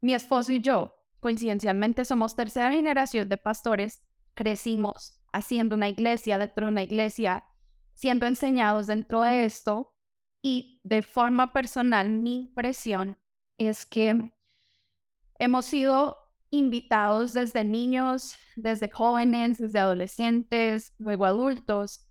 mi 0.00 0.14
esposo 0.14 0.52
y 0.52 0.60
yo, 0.60 0.94
coincidencialmente 1.18 2.04
somos 2.04 2.36
tercera 2.36 2.70
generación 2.70 3.28
de 3.28 3.36
pastores. 3.36 4.00
Crecimos 4.34 5.20
haciendo 5.32 5.74
una 5.74 5.88
iglesia 5.88 6.38
dentro 6.38 6.66
de 6.66 6.70
una 6.70 6.84
iglesia, 6.84 7.46
siendo 7.94 8.26
enseñados 8.26 8.86
dentro 8.86 9.22
de 9.22 9.44
esto. 9.44 9.95
Y 10.48 10.80
de 10.84 11.02
forma 11.02 11.52
personal, 11.52 12.08
mi 12.08 12.36
impresión 12.36 13.18
es 13.58 13.84
que 13.84 14.30
hemos 15.40 15.64
sido 15.64 16.18
invitados 16.50 17.32
desde 17.32 17.64
niños, 17.64 18.36
desde 18.54 18.88
jóvenes, 18.88 19.58
desde 19.58 19.80
adolescentes, 19.80 20.94
luego 20.98 21.24
adultos, 21.24 22.06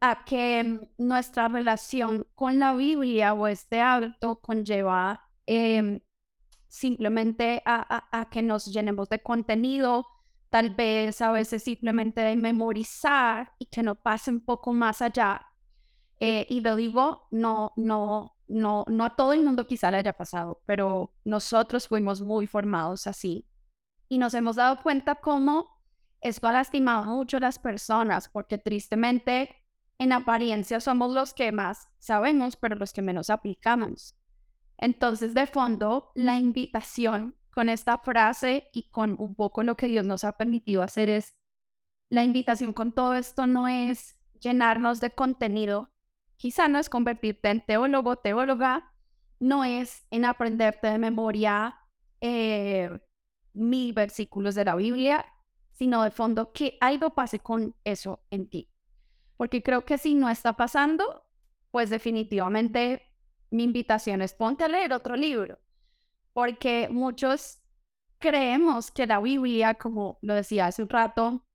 a 0.00 0.24
que 0.24 0.92
nuestra 0.96 1.48
relación 1.48 2.24
con 2.36 2.60
la 2.60 2.72
Biblia 2.72 3.34
o 3.34 3.48
este 3.48 3.80
hábito 3.80 4.36
conlleva 4.40 5.28
em, 5.46 5.98
simplemente 6.68 7.64
a, 7.66 8.28
que 8.30 8.42
nos 8.42 8.66
llenemos 8.66 9.08
de 9.08 9.18
contenido, 9.18 10.06
tal 10.50 10.70
vez 10.70 11.20
a 11.20 11.32
veces 11.32 11.64
simplemente 11.64 12.20
de 12.20 12.36
memorizar 12.36 13.54
y 13.58 13.66
que 13.66 13.82
no 13.82 13.96
pase 13.96 14.30
un 14.30 14.44
poco 14.44 14.72
más 14.72 15.02
allá. 15.02 15.51
Eh, 16.24 16.46
y 16.48 16.60
lo 16.60 16.76
digo, 16.76 17.26
no, 17.32 17.72
no, 17.74 18.36
no, 18.46 18.84
no 18.86 19.04
a 19.04 19.16
todo 19.16 19.32
el 19.32 19.42
mundo 19.42 19.66
quizá 19.66 19.90
le 19.90 19.96
haya 19.96 20.12
pasado, 20.12 20.62
pero 20.66 21.12
nosotros 21.24 21.88
fuimos 21.88 22.22
muy 22.22 22.46
formados 22.46 23.08
así. 23.08 23.48
Y 24.08 24.18
nos 24.18 24.32
hemos 24.34 24.54
dado 24.54 24.80
cuenta 24.84 25.16
cómo 25.16 25.82
esto 26.20 26.46
ha 26.46 26.52
lastimado 26.52 27.06
mucho 27.06 27.38
a 27.38 27.40
las 27.40 27.58
personas, 27.58 28.28
porque 28.28 28.56
tristemente 28.56 29.66
en 29.98 30.12
apariencia 30.12 30.78
somos 30.78 31.12
los 31.12 31.34
que 31.34 31.50
más 31.50 31.88
sabemos, 31.98 32.54
pero 32.54 32.76
los 32.76 32.92
que 32.92 33.02
menos 33.02 33.28
aplicamos. 33.28 34.14
Entonces, 34.78 35.34
de 35.34 35.48
fondo, 35.48 36.12
la 36.14 36.38
invitación 36.38 37.34
con 37.52 37.68
esta 37.68 37.98
frase 37.98 38.68
y 38.72 38.88
con 38.90 39.16
un 39.18 39.34
poco 39.34 39.64
lo 39.64 39.76
que 39.76 39.88
Dios 39.88 40.06
nos 40.06 40.22
ha 40.22 40.36
permitido 40.36 40.84
hacer 40.84 41.10
es, 41.10 41.34
la 42.10 42.22
invitación 42.22 42.72
con 42.72 42.92
todo 42.92 43.14
esto 43.14 43.48
no 43.48 43.66
es 43.66 44.16
llenarnos 44.38 45.00
de 45.00 45.10
contenido, 45.10 45.91
quizá 46.42 46.66
no 46.66 46.80
es 46.80 46.88
convertirte 46.88 47.50
en 47.50 47.64
teólogo, 47.64 48.16
teóloga, 48.16 48.92
no 49.38 49.62
es 49.62 50.04
en 50.10 50.24
aprenderte 50.24 50.88
de 50.88 50.98
memoria 50.98 51.76
eh, 52.20 52.90
mil 53.52 53.92
versículos 53.92 54.56
de 54.56 54.64
la 54.64 54.74
Biblia, 54.74 55.24
sino 55.70 56.02
de 56.02 56.10
fondo 56.10 56.52
que 56.52 56.78
algo 56.80 57.14
pase 57.14 57.38
con 57.38 57.76
eso 57.84 58.24
en 58.28 58.50
ti. 58.50 58.68
Porque 59.36 59.62
creo 59.62 59.84
que 59.84 59.98
si 59.98 60.16
no 60.16 60.28
está 60.28 60.56
pasando, 60.56 61.24
pues 61.70 61.90
definitivamente 61.90 63.14
mi 63.52 63.62
invitación 63.62 64.20
es 64.20 64.34
ponte 64.34 64.64
a 64.64 64.68
leer 64.68 64.92
otro 64.92 65.14
libro, 65.14 65.60
porque 66.32 66.88
muchos 66.90 67.60
creemos 68.18 68.90
que 68.90 69.06
la 69.06 69.20
Biblia, 69.20 69.74
como 69.74 70.18
lo 70.22 70.34
decía 70.34 70.66
hace 70.66 70.82
un 70.82 70.88
rato, 70.88 71.46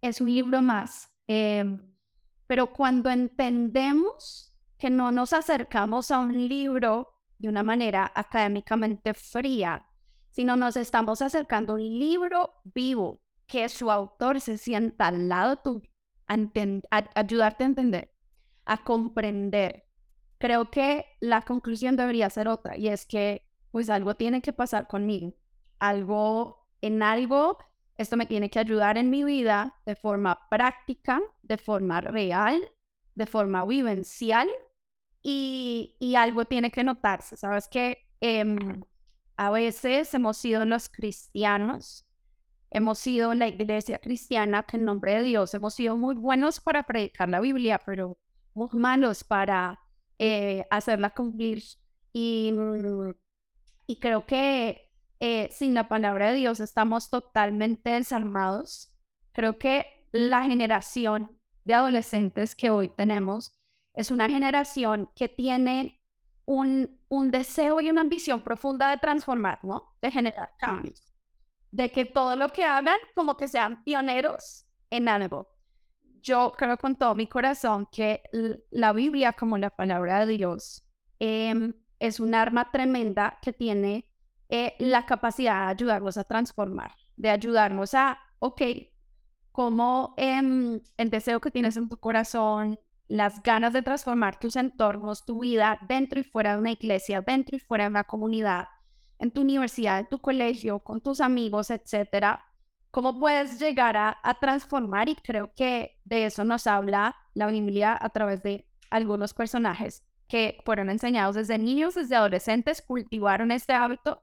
es 0.00 0.20
un 0.20 0.32
libro 0.32 0.62
más, 0.62 1.10
em, 1.26 1.95
pero 2.46 2.72
cuando 2.72 3.10
entendemos 3.10 4.54
que 4.78 4.90
no 4.90 5.10
nos 5.10 5.32
acercamos 5.32 6.10
a 6.10 6.20
un 6.20 6.48
libro 6.48 7.14
de 7.38 7.48
una 7.48 7.62
manera 7.62 8.10
académicamente 8.14 9.14
fría, 9.14 9.86
sino 10.30 10.56
nos 10.56 10.76
estamos 10.76 11.22
acercando 11.22 11.72
a 11.72 11.76
un 11.76 11.98
libro 11.98 12.54
vivo, 12.64 13.20
que 13.46 13.68
su 13.68 13.90
autor 13.90 14.40
se 14.40 14.58
sienta 14.58 15.08
al 15.08 15.28
lado 15.28 15.56
tuyo 15.56 15.90
ayudarte 16.26 17.64
a 17.64 17.66
entender, 17.66 18.12
a 18.64 18.82
comprender. 18.82 19.84
Creo 20.38 20.70
que 20.70 21.06
la 21.20 21.42
conclusión 21.42 21.96
debería 21.96 22.28
ser 22.30 22.48
otra 22.48 22.76
y 22.76 22.88
es 22.88 23.06
que 23.06 23.48
pues 23.70 23.88
algo 23.90 24.16
tiene 24.16 24.42
que 24.42 24.52
pasar 24.52 24.86
conmigo, 24.86 25.34
algo 25.78 26.66
en 26.80 27.02
algo, 27.02 27.58
esto 27.96 28.16
me 28.16 28.26
tiene 28.26 28.50
que 28.50 28.58
ayudar 28.58 28.98
en 28.98 29.10
mi 29.10 29.24
vida 29.24 29.74
de 29.86 29.96
forma 29.96 30.38
práctica, 30.50 31.20
de 31.42 31.58
forma 31.58 32.00
real, 32.00 32.60
de 33.14 33.26
forma 33.26 33.64
vivencial 33.64 34.48
y, 35.22 35.96
y 35.98 36.14
algo 36.14 36.44
tiene 36.44 36.70
que 36.70 36.84
notarse. 36.84 37.36
Sabes 37.36 37.68
que 37.68 37.98
em, 38.20 38.82
a 39.36 39.50
veces 39.50 40.12
hemos 40.14 40.36
sido 40.36 40.64
los 40.64 40.88
cristianos 40.88 42.06
hemos 42.70 42.98
sido 42.98 43.34
la 43.34 43.48
iglesia 43.48 43.98
cristiana 43.98 44.64
que 44.64 44.76
en 44.76 44.84
nombre 44.84 45.14
de 45.14 45.22
Dios 45.22 45.54
hemos 45.54 45.74
sido 45.74 45.96
muy 45.96 46.14
buenos 46.14 46.60
para 46.60 46.82
predicar 46.82 47.28
la 47.28 47.40
Biblia, 47.40 47.80
pero 47.84 48.18
muy 48.54 48.68
malos 48.72 49.24
para 49.24 49.78
eh, 50.18 50.66
hacerla 50.70 51.10
cumplir. 51.10 51.62
Y, 52.12 52.52
y 53.86 53.96
creo 53.98 54.26
que 54.26 54.85
eh, 55.20 55.48
sin 55.52 55.74
la 55.74 55.88
palabra 55.88 56.30
de 56.30 56.36
Dios 56.36 56.60
estamos 56.60 57.10
totalmente 57.10 57.90
desarmados. 57.90 58.92
Creo 59.32 59.58
que 59.58 59.86
la 60.12 60.44
generación 60.44 61.38
de 61.64 61.74
adolescentes 61.74 62.54
que 62.54 62.70
hoy 62.70 62.88
tenemos 62.88 63.52
es 63.94 64.10
una 64.10 64.28
generación 64.28 65.10
que 65.16 65.28
tiene 65.28 66.00
un, 66.44 67.00
un 67.08 67.30
deseo 67.30 67.80
y 67.80 67.90
una 67.90 68.02
ambición 68.02 68.42
profunda 68.42 68.90
de 68.90 68.98
transformar, 68.98 69.58
¿no? 69.64 69.96
De 70.00 70.10
generar 70.10 70.54
cambios 70.58 71.16
de 71.76 71.90
que 71.90 72.06
todo 72.06 72.36
lo 72.36 72.48
que 72.48 72.64
hagan 72.64 72.98
como 73.14 73.36
que 73.36 73.48
sean 73.48 73.84
pioneros 73.84 74.66
en 74.90 75.08
algo. 75.08 75.48
Yo 76.22 76.52
creo 76.56 76.78
con 76.78 76.96
todo 76.96 77.14
mi 77.14 77.26
corazón 77.26 77.86
que 77.92 78.22
la 78.70 78.92
Biblia 78.94 79.34
como 79.34 79.58
la 79.58 79.70
palabra 79.70 80.24
de 80.24 80.38
Dios 80.38 80.84
em, 81.18 81.74
es 81.98 82.18
un 82.18 82.34
arma 82.34 82.70
tremenda 82.72 83.38
que 83.42 83.52
tiene 83.52 84.08
eh, 84.48 84.74
la 84.78 85.06
capacidad 85.06 85.66
de 85.66 85.72
ayudarnos 85.72 86.16
a 86.16 86.24
transformar, 86.24 86.92
de 87.16 87.30
ayudarnos 87.30 87.94
a, 87.94 88.18
ok, 88.38 88.62
como 89.52 90.14
em, 90.16 90.80
el 90.96 91.10
deseo 91.10 91.40
que 91.40 91.50
tienes 91.50 91.76
en 91.76 91.88
tu 91.88 91.96
corazón, 91.96 92.78
las 93.08 93.42
ganas 93.42 93.72
de 93.72 93.82
transformar 93.82 94.38
tus 94.38 94.56
entornos, 94.56 95.24
tu 95.24 95.40
vida 95.40 95.78
dentro 95.88 96.20
y 96.20 96.24
fuera 96.24 96.52
de 96.52 96.58
una 96.58 96.72
iglesia, 96.72 97.22
dentro 97.22 97.56
y 97.56 97.60
fuera 97.60 97.84
de 97.84 97.90
una 97.90 98.04
comunidad, 98.04 98.68
en 99.18 99.30
tu 99.30 99.40
universidad, 99.42 100.00
en 100.00 100.08
tu 100.08 100.18
colegio, 100.18 100.80
con 100.80 101.00
tus 101.00 101.20
amigos, 101.20 101.70
etcétera, 101.70 102.44
cómo 102.90 103.18
puedes 103.18 103.58
llegar 103.60 103.96
a, 103.96 104.18
transformar 104.40 105.08
y 105.08 105.16
creo 105.16 105.52
que 105.54 105.98
de 106.04 106.26
eso 106.26 106.44
nos 106.44 106.66
habla 106.66 107.14
la 107.34 107.46
Biblia 107.46 107.96
a 108.00 108.08
través 108.08 108.42
de 108.42 108.66
algunos 108.90 109.34
personajes 109.34 110.02
que 110.28 110.58
fueron 110.64 110.90
enseñados 110.90 111.36
desde 111.36 111.58
niños, 111.58 111.94
desde 111.94 112.16
adolescentes, 112.16 112.82
cultivaron 112.82 113.50
este 113.52 113.74
hábito, 113.74 114.22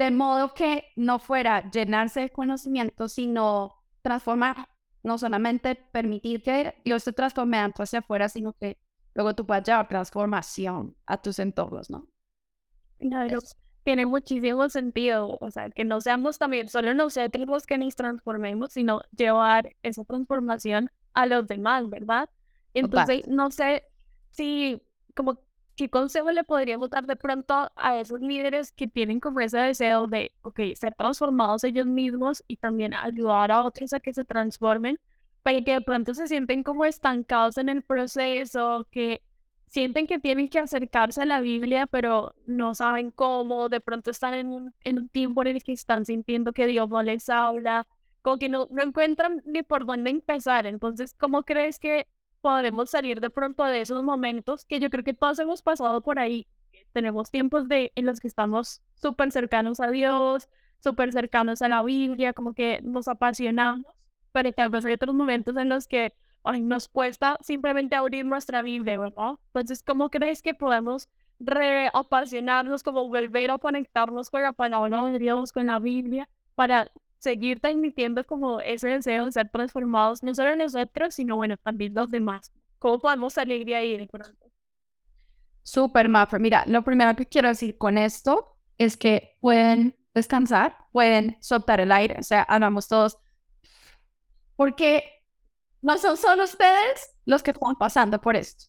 de 0.00 0.10
modo 0.10 0.54
que 0.54 0.86
no 0.96 1.18
fuera 1.18 1.70
llenarse 1.70 2.20
de 2.20 2.30
conocimiento, 2.30 3.06
sino 3.06 3.74
transformar, 4.00 4.66
no 5.02 5.18
solamente 5.18 5.74
permitir 5.74 6.42
que 6.42 6.74
Dios 6.86 7.04
te 7.04 7.12
transforme 7.12 7.58
hacia 7.58 7.98
afuera, 7.98 8.30
sino 8.30 8.54
que 8.54 8.78
luego 9.12 9.34
tú 9.34 9.44
puedas 9.44 9.62
llevar 9.62 9.88
transformación 9.88 10.96
a 11.04 11.18
tus 11.20 11.38
entornos, 11.38 11.90
¿no? 11.90 12.08
tiene 13.84 14.06
muchísimo 14.06 14.70
sentido, 14.70 15.36
o 15.38 15.50
sea, 15.50 15.68
que 15.68 15.84
no 15.84 16.00
seamos 16.00 16.38
también 16.38 16.70
solo 16.70 16.94
nosotros 16.94 17.66
que 17.66 17.76
nos 17.76 17.94
transformemos, 17.94 18.72
sino 18.72 19.02
llevar 19.14 19.76
esa 19.82 20.04
transformación 20.04 20.90
a 21.12 21.26
los 21.26 21.46
demás, 21.46 21.90
¿verdad? 21.90 22.30
Entonces, 22.72 23.28
no 23.28 23.50
sé 23.50 23.84
si, 24.30 24.80
como, 25.14 25.40
¿qué 25.80 25.88
consejo 25.88 26.30
le 26.30 26.44
podríamos 26.44 26.90
dar 26.90 27.06
de 27.06 27.16
pronto 27.16 27.72
a 27.74 27.98
esos 27.98 28.20
líderes 28.20 28.70
que 28.70 28.86
tienen 28.86 29.18
como 29.18 29.40
ese 29.40 29.56
deseo 29.56 30.06
de, 30.06 30.30
ok, 30.42 30.60
ser 30.74 30.94
transformados 30.94 31.64
ellos 31.64 31.86
mismos 31.86 32.44
y 32.46 32.58
también 32.58 32.92
ayudar 32.92 33.50
a 33.50 33.64
otros 33.64 33.94
a 33.94 34.00
que 34.00 34.12
se 34.12 34.26
transformen, 34.26 35.00
para 35.42 35.62
que 35.62 35.72
de 35.72 35.80
pronto 35.80 36.12
se 36.12 36.28
sienten 36.28 36.62
como 36.64 36.84
estancados 36.84 37.56
en 37.56 37.70
el 37.70 37.82
proceso, 37.82 38.86
que 38.90 39.22
sienten 39.68 40.06
que 40.06 40.18
tienen 40.18 40.50
que 40.50 40.58
acercarse 40.58 41.22
a 41.22 41.24
la 41.24 41.40
Biblia, 41.40 41.86
pero 41.86 42.34
no 42.44 42.74
saben 42.74 43.10
cómo, 43.10 43.70
de 43.70 43.80
pronto 43.80 44.10
están 44.10 44.34
en 44.34 44.48
un, 44.48 44.74
en 44.84 44.98
un 44.98 45.08
tiempo 45.08 45.40
en 45.40 45.48
el 45.48 45.62
que 45.62 45.72
están 45.72 46.04
sintiendo 46.04 46.52
que 46.52 46.66
Dios 46.66 46.90
no 46.90 47.02
les 47.02 47.30
habla, 47.30 47.86
como 48.20 48.36
que 48.38 48.50
no, 48.50 48.68
no 48.70 48.82
encuentran 48.82 49.40
ni 49.46 49.62
por 49.62 49.86
dónde 49.86 50.10
empezar. 50.10 50.66
Entonces, 50.66 51.14
¿cómo 51.14 51.42
crees 51.44 51.78
que 51.78 52.06
podremos 52.40 52.90
salir 52.90 53.20
de 53.20 53.30
pronto 53.30 53.64
de 53.64 53.80
esos 53.80 54.02
momentos 54.02 54.64
que 54.64 54.80
yo 54.80 54.90
creo 54.90 55.04
que 55.04 55.14
todos 55.14 55.38
hemos 55.38 55.62
pasado 55.62 56.00
por 56.00 56.18
ahí, 56.18 56.46
tenemos 56.92 57.30
tiempos 57.30 57.68
de, 57.68 57.92
en 57.94 58.06
los 58.06 58.20
que 58.20 58.28
estamos 58.28 58.82
súper 58.94 59.30
cercanos 59.32 59.80
a 59.80 59.90
Dios, 59.90 60.48
súper 60.82 61.12
cercanos 61.12 61.62
a 61.62 61.68
la 61.68 61.82
Biblia, 61.82 62.32
como 62.32 62.54
que 62.54 62.80
nos 62.82 63.08
apasionamos, 63.08 63.86
pero 64.32 64.52
tal 64.52 64.70
vez 64.70 64.84
hay 64.84 64.94
otros 64.94 65.14
momentos 65.14 65.56
en 65.56 65.68
los 65.68 65.86
que 65.86 66.14
ay, 66.44 66.62
nos 66.62 66.88
cuesta 66.88 67.38
simplemente 67.42 67.96
abrir 67.96 68.24
nuestra 68.24 68.62
Biblia, 68.62 68.98
¿verdad? 68.98 69.34
Entonces, 69.46 69.82
¿cómo 69.82 70.10
crees 70.10 70.42
que 70.42 70.54
podemos 70.54 71.08
reapasionarnos, 71.38 72.82
como 72.82 73.08
volver 73.08 73.50
a 73.50 73.58
conectarnos 73.58 74.30
con 74.30 74.42
la 74.42 74.52
palabra 74.52 75.04
de 75.06 75.18
Dios, 75.18 75.52
con 75.52 75.66
la 75.66 75.78
Biblia, 75.78 76.28
para 76.54 76.90
seguir 77.20 77.60
transmitiendo 77.60 78.26
como 78.26 78.60
ese 78.60 78.88
deseo 78.88 79.26
de 79.26 79.32
ser 79.32 79.48
transformados, 79.50 80.22
no 80.22 80.34
solo 80.34 80.56
nosotros, 80.56 81.14
sino 81.14 81.36
bueno, 81.36 81.56
también 81.58 81.94
los 81.94 82.10
demás. 82.10 82.50
¿Cómo 82.78 82.98
podemos 82.98 83.34
salir 83.34 83.64
de 83.66 83.76
ahí 83.76 83.96
de 83.96 84.06
pronto? 84.06 84.50
Súper, 85.62 86.08
Maffer. 86.08 86.40
Mira, 86.40 86.64
lo 86.66 86.82
primero 86.82 87.14
que 87.14 87.26
quiero 87.26 87.48
decir 87.48 87.76
con 87.76 87.98
esto 87.98 88.56
es 88.78 88.96
que 88.96 89.36
pueden 89.40 89.96
descansar, 90.14 90.76
pueden 90.90 91.36
soltar 91.40 91.80
el 91.80 91.92
aire, 91.92 92.16
o 92.18 92.22
sea, 92.22 92.42
hablamos 92.42 92.88
todos, 92.88 93.18
porque 94.56 95.04
no 95.82 95.98
son 95.98 96.16
solo 96.16 96.44
ustedes 96.44 97.14
los 97.26 97.42
que 97.42 97.52
están 97.52 97.76
pasando 97.76 98.20
por 98.20 98.34
esto. 98.34 98.64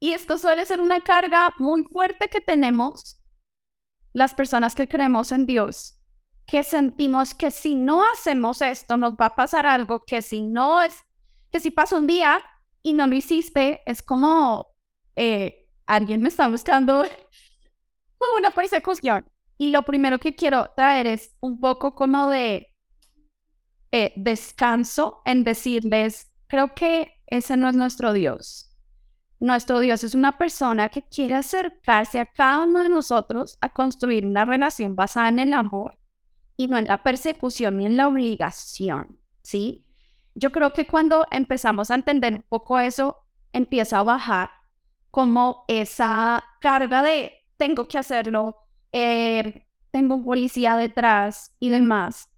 Y 0.00 0.12
esto 0.12 0.36
suele 0.36 0.66
ser 0.66 0.80
una 0.80 1.00
carga 1.00 1.54
muy 1.58 1.84
fuerte 1.84 2.28
que 2.28 2.40
tenemos 2.40 3.22
las 4.12 4.34
personas 4.34 4.74
que 4.74 4.88
creemos 4.88 5.30
en 5.30 5.46
Dios, 5.46 5.95
que 6.46 6.62
sentimos 6.62 7.34
que 7.34 7.50
si 7.50 7.74
no 7.74 8.04
hacemos 8.12 8.62
esto 8.62 8.96
nos 8.96 9.14
va 9.14 9.26
a 9.26 9.34
pasar 9.34 9.66
algo, 9.66 10.04
que 10.04 10.22
si 10.22 10.42
no 10.42 10.80
es, 10.80 11.04
que 11.50 11.60
si 11.60 11.70
pasa 11.70 11.96
un 11.96 12.06
día 12.06 12.40
y 12.82 12.92
no 12.92 13.06
lo 13.06 13.16
hiciste, 13.16 13.82
es 13.84 14.02
como 14.02 14.68
eh, 15.16 15.68
alguien 15.86 16.22
me 16.22 16.28
está 16.28 16.48
buscando 16.48 17.04
una 18.38 18.50
persecución. 18.52 19.26
Y 19.58 19.70
lo 19.70 19.82
primero 19.82 20.18
que 20.18 20.34
quiero 20.34 20.70
traer 20.76 21.06
es 21.06 21.34
un 21.40 21.58
poco 21.58 21.94
como 21.94 22.28
de 22.28 22.72
eh, 23.90 24.12
descanso 24.14 25.22
en 25.24 25.42
decirles, 25.42 26.30
creo 26.46 26.74
que 26.74 27.14
ese 27.26 27.56
no 27.56 27.68
es 27.68 27.74
nuestro 27.74 28.12
Dios. 28.12 28.70
Nuestro 29.40 29.80
Dios 29.80 30.04
es 30.04 30.14
una 30.14 30.38
persona 30.38 30.90
que 30.90 31.02
quiere 31.02 31.34
acercarse 31.34 32.20
a 32.20 32.26
cada 32.26 32.64
uno 32.64 32.82
de 32.82 32.88
nosotros 32.88 33.58
a 33.60 33.70
construir 33.70 34.24
una 34.24 34.44
relación 34.44 34.94
basada 34.94 35.28
en 35.28 35.38
el 35.40 35.52
amor 35.52 35.98
y 36.56 36.68
no 36.68 36.78
en 36.78 36.86
la 36.86 37.02
persecución 37.02 37.78
ni 37.78 37.86
en 37.86 37.96
la 37.96 38.08
obligación, 38.08 39.18
¿sí? 39.42 39.84
Yo 40.34 40.52
creo 40.52 40.72
que 40.72 40.86
cuando 40.86 41.26
empezamos 41.30 41.90
a 41.90 41.94
entender 41.94 42.34
un 42.34 42.44
poco 42.48 42.78
eso, 42.78 43.24
empieza 43.52 43.98
a 43.98 44.02
bajar 44.02 44.50
como 45.10 45.64
esa 45.68 46.44
carga 46.60 47.02
de 47.02 47.32
tengo 47.56 47.88
que 47.88 47.98
hacerlo, 47.98 48.56
eh, 48.92 49.66
tengo 49.90 50.16
un 50.16 50.24
policía 50.24 50.76
detrás 50.76 51.54
y 51.58 51.70
demás. 51.70 52.28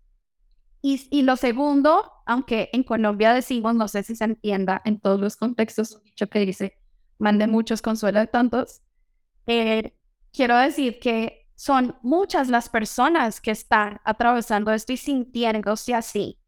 Y, 0.80 1.08
y, 1.10 1.22
lo 1.22 1.34
segundo, 1.34 2.12
aunque 2.24 2.70
en 2.72 2.84
Colombia 2.84 3.34
decimos, 3.34 3.74
no 3.74 3.88
sé 3.88 4.04
si 4.04 4.14
se 4.14 4.24
entienda 4.24 4.80
en 4.84 5.00
todos 5.00 5.18
los 5.18 5.36
contextos, 5.36 6.00
dicho 6.04 6.28
que 6.28 6.38
dice, 6.38 6.78
mande 7.18 7.48
muchos, 7.48 7.82
consuelo 7.82 8.20
de 8.20 8.28
tantos, 8.28 8.82
eh, 9.48 9.96
quiero 10.32 10.56
decir 10.56 11.00
que 11.00 11.47
son 11.58 11.96
muchas 12.02 12.48
las 12.50 12.68
personas 12.68 13.40
que 13.40 13.50
están 13.50 14.00
atravesando 14.04 14.70
esto 14.70 14.92
y 14.92 14.96
sintiéndose 14.96 15.92
así. 15.92 16.38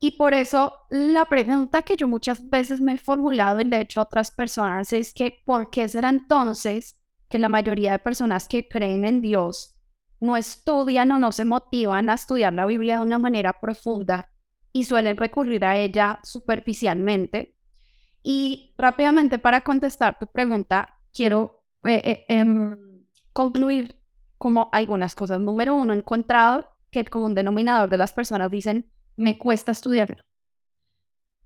Y 0.00 0.12
por 0.12 0.32
eso 0.32 0.72
la 0.88 1.26
pregunta 1.26 1.82
que 1.82 1.96
yo 1.96 2.08
muchas 2.08 2.48
veces 2.48 2.80
me 2.80 2.94
he 2.94 2.98
formulado 2.98 3.60
y 3.60 3.64
de 3.64 3.82
hecho 3.82 4.00
otras 4.00 4.30
personas 4.30 4.90
es 4.94 5.12
que 5.12 5.42
¿por 5.44 5.68
qué 5.68 5.86
será 5.86 6.08
entonces 6.08 6.98
que 7.28 7.38
la 7.38 7.50
mayoría 7.50 7.92
de 7.92 7.98
personas 7.98 8.48
que 8.48 8.66
creen 8.66 9.04
en 9.04 9.20
Dios 9.20 9.76
no 10.18 10.38
estudian 10.38 11.12
o 11.12 11.18
no 11.18 11.30
se 11.30 11.44
motivan 11.44 12.08
a 12.08 12.14
estudiar 12.14 12.54
la 12.54 12.64
Biblia 12.64 12.96
de 12.96 13.02
una 13.02 13.18
manera 13.18 13.60
profunda 13.60 14.30
y 14.72 14.84
suelen 14.84 15.18
recurrir 15.18 15.62
a 15.66 15.76
ella 15.76 16.20
superficialmente? 16.22 17.54
Y 18.22 18.72
rápidamente 18.78 19.38
para 19.38 19.60
contestar 19.60 20.18
tu 20.18 20.26
pregunta, 20.26 21.00
quiero 21.12 21.64
eh, 21.84 22.00
eh, 22.02 22.24
em, 22.28 23.04
concluir 23.34 24.05
como 24.38 24.68
algunas 24.72 25.14
cosas. 25.14 25.40
Número 25.40 25.74
uno, 25.74 25.92
he 25.92 25.96
encontrado 25.96 26.68
que 26.90 27.00
el 27.00 27.10
común 27.10 27.34
denominador 27.34 27.88
de 27.88 27.98
las 27.98 28.12
personas 28.12 28.50
dicen, 28.50 28.90
me 29.16 29.38
cuesta 29.38 29.72
estudiarlo. 29.72 30.22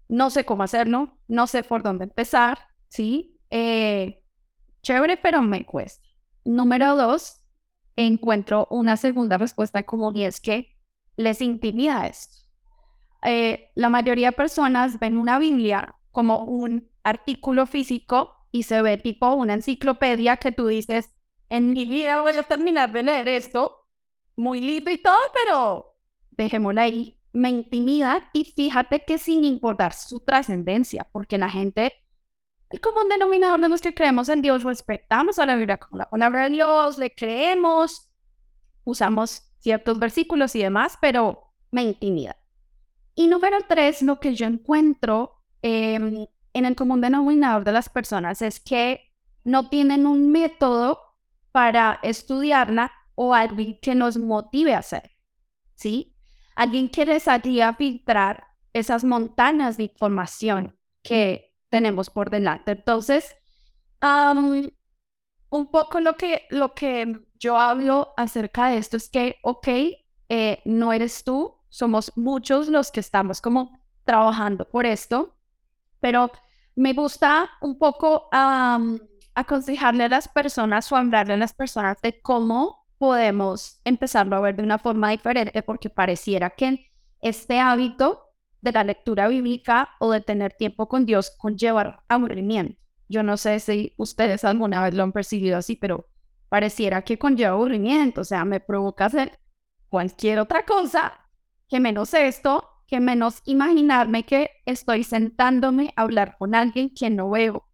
No 0.09 0.31
sé 0.31 0.45
cómo 0.45 0.63
hacerlo, 0.65 1.19
no 1.29 1.47
sé 1.47 1.63
por 1.63 1.83
dónde 1.83 2.05
empezar, 2.05 2.59
¿sí? 2.89 3.39
Eh, 3.51 4.23
chévere, 4.83 5.17
pero 5.17 5.41
me 5.43 5.65
cuesta. 5.65 6.07
Número 6.45 6.97
dos, 6.97 7.45
encuentro 7.97 8.67
una 8.71 8.97
segunda 8.97 9.39
respuesta 9.39 9.83
común 9.85 10.17
y 10.17 10.25
es 10.25 10.41
que 10.41 10.77
les 11.17 11.41
intimida 11.41 12.07
esto. 12.07 12.39
la 13.75 13.89
mayoría 13.89 14.29
de 14.31 14.37
personas 14.37 14.99
ven 14.99 15.19
una 15.19 15.39
Biblia 15.39 15.95
como 16.11 16.45
un 16.45 16.91
artículo 17.05 17.67
físico 17.67 18.47
y 18.51 18.65
se 18.65 18.83
ve 18.83 18.97
tipo 18.97 19.33
una 19.35 19.55
enciclopedia 19.55 20.39
que 20.39 20.53
tú 20.53 20.67
dices, 20.67 21.11
en 21.51 21.73
mi 21.73 21.85
vida 21.85 22.23
voy 22.23 22.33
a 22.33 22.43
terminar 22.43 22.91
de 22.91 23.03
leer 23.03 23.29
esto, 23.29 23.87
muy 24.37 24.61
lindo 24.61 24.91
y 24.91 24.99
todo, 24.99 25.19
pero 25.35 25.97
dejémosla 26.31 26.83
ahí. 26.83 27.19
Me 27.33 27.51
intimida 27.51 28.29
y 28.33 28.45
fíjate 28.45 29.05
que 29.05 29.19
sin 29.19 29.45
importar 29.45 29.93
su 29.93 30.21
trascendencia, 30.21 31.07
porque 31.13 31.39
la 31.39 31.51
gente, 31.51 31.93
el 32.71 32.81
común 32.81 33.09
denominador 33.09 33.61
de 33.61 33.69
los 33.69 33.81
que 33.81 33.95
creemos 33.95 34.29
en 34.29 34.43
Dios, 34.43 34.65
respetamos 34.65 35.39
a 35.39 35.47
la 35.47 35.57
Biblia 35.57 35.77
como 35.77 35.99
la 35.99 36.09
palabra 36.09 36.45
de 36.45 36.51
Dios, 36.51 36.99
le 36.99 37.15
creemos, 37.15 38.11
usamos 38.85 39.43
ciertos 39.59 39.99
versículos 39.99 40.57
y 40.57 40.63
demás, 40.63 40.99
pero 41.01 41.53
me 41.71 41.83
intimida. 41.83 42.37
Y 43.15 43.29
número 43.29 43.59
tres, 43.69 44.03
lo 44.03 44.19
que 44.19 44.35
yo 44.35 44.47
encuentro 44.47 45.41
Em, 45.63 46.27
en 46.55 46.65
el 46.65 46.75
común 46.75 47.01
denominador 47.01 47.65
de 47.65 47.73
las 47.73 47.89
personas 47.89 48.41
es 48.41 48.61
que 48.61 49.13
no 49.45 49.69
tienen 49.69 50.07
un 50.07 50.31
método 50.31 51.10
para 51.53 51.99
estudiarla 52.03 52.93
o 53.15 53.35
alguien 53.35 53.79
que 53.81 53.95
nos 53.95 54.17
motive 54.17 54.75
a 54.75 54.79
hacer, 54.79 55.11
¿sí? 55.75 56.17
Alguien 56.55 56.89
que 56.89 57.07
les 57.07 57.29
ayude 57.29 57.63
a 57.63 57.75
filtrar 57.75 58.45
esas 58.73 59.05
montañas 59.05 59.77
de 59.77 59.85
información 59.85 60.79
que 61.03 61.55
tenemos 61.69 62.11
por 62.11 62.31
delante. 62.31 62.73
Entonces, 62.73 63.37
un 64.03 65.71
poco 65.71 66.01
lo 66.01 66.17
que, 66.17 66.47
lo 66.51 66.75
que 66.75 67.21
yo 67.39 67.59
hablo 67.59 68.13
acerca 68.17 68.69
de 68.69 68.79
esto 68.79 68.97
es 68.97 69.09
que, 69.09 69.37
ok, 69.43 69.69
eh, 70.29 70.63
no 70.65 70.93
eres 70.93 71.25
tú, 71.25 71.57
somos 71.69 72.13
muchos 72.17 72.69
los 72.69 72.91
que 72.91 73.01
estamos 73.01 73.41
como 73.41 73.81
trabajando 74.05 74.69
por 74.69 74.87
esto, 74.87 75.37
pero 76.01 76.31
me 76.77 76.93
gusta 76.93 77.51
un 77.61 77.79
poco 77.79 78.29
aconsejarle 79.41 80.05
a 80.05 80.09
las 80.09 80.29
personas 80.29 80.91
o 80.91 80.97
hablarle 80.97 81.35
a 81.35 81.37
las 81.37 81.53
personas 81.53 82.01
de 82.03 82.21
cómo 82.21 82.87
podemos 82.99 83.81
empezarlo 83.85 84.37
a 84.37 84.41
ver 84.41 84.57
de 84.57 84.63
una 84.63 84.79
forma 84.79 85.11
diferente, 85.11 85.63
porque 85.63 85.91
pareciera 85.91 86.51
que 86.51 86.91
este 87.21 87.59
hábito 87.59 88.23
de 88.61 88.73
la 88.73 88.85
lectura 88.85 89.29
bíblica 89.29 89.91
o 89.99 90.13
de 90.13 90.21
tener 90.21 90.53
tiempo 90.53 90.89
con 90.89 91.07
Dios 91.07 91.33
conlleva 91.39 92.05
aburrimiento. 92.09 92.79
Yo 93.09 93.23
no 93.23 93.37
sé 93.37 93.59
si 93.61 93.95
ustedes 93.97 94.45
alguna 94.45 94.83
vez 94.83 94.95
lo 94.95 95.03
han 95.03 95.13
percibido 95.13 95.57
así, 95.57 95.77
pero 95.77 96.07
pareciera 96.49 97.03
que 97.03 97.19
conlleva 97.19 97.53
aburrimiento, 97.53 98.21
o 98.21 98.25
sea, 98.25 98.45
me 98.45 98.61
provoca 98.61 99.07
hacer 99.07 99.39
cualquier 99.89 100.39
otra 100.39 100.65
cosa 100.65 101.29
que 101.69 101.81
menos 101.81 102.15
esto 102.15 102.71
que 102.91 102.99
menos 102.99 103.41
imaginarme 103.45 104.25
que 104.25 104.51
estoy 104.67 105.05
sentándome 105.05 105.95
a 105.95 106.03
hablar 106.03 106.37
con 106.39 106.57
alguien 106.57 106.91
que 106.93 107.09
no 107.09 107.31
veo, 107.31 107.65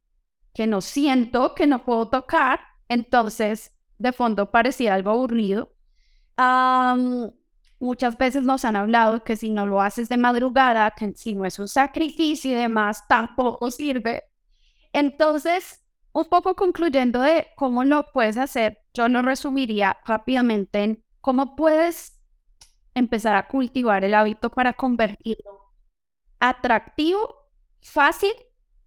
que 0.57 0.67
no 0.67 0.81
siento, 0.81 1.55
que 1.55 1.67
no 1.67 1.85
puedo 1.85 2.09
tocar. 2.09 2.61
Entonces, 2.89 3.77
de 3.99 4.13
fondo 4.13 4.51
parecía 4.51 4.95
algo 4.95 5.11
aburrido. 5.11 5.75
muchas 7.79 8.17
veces 8.17 8.43
nos 8.43 8.65
han 8.65 8.75
hablado 8.77 9.23
que 9.23 9.37
si 9.37 9.51
no 9.51 9.67
lo 9.67 9.83
haces 9.83 10.09
de 10.09 10.17
madrugada, 10.17 10.93
que 10.93 11.13
si 11.15 11.35
no 11.35 11.45
es 11.45 11.59
un 11.59 11.69
sacrificio 11.69 12.53
y 12.53 12.55
demás, 12.55 13.07
tampoco 13.07 13.71
sirve. 13.71 14.25
Entonces, 14.95 15.85
un 16.13 16.25
poco 16.25 16.57
concluyendo 16.57 17.21
de 17.21 17.49
cómo 17.57 17.85
lo 17.85 18.07
puedes 18.13 18.39
hacer, 18.39 18.79
yo 18.95 19.09
lo 19.09 19.21
resumiría 19.21 19.99
rápidamente 20.07 20.83
en 20.85 21.05
cómo 21.21 21.55
puedes 21.55 22.19
empezar 22.95 23.37
a 23.37 23.47
cultivar 23.47 24.05
el 24.05 24.15
hábito 24.15 24.49
para 24.51 24.73
convertirlo 24.73 25.75
atractivo, 26.41 27.51
fácil 27.83 28.33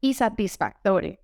y 0.01 0.15
satisfactorio. 0.15 1.18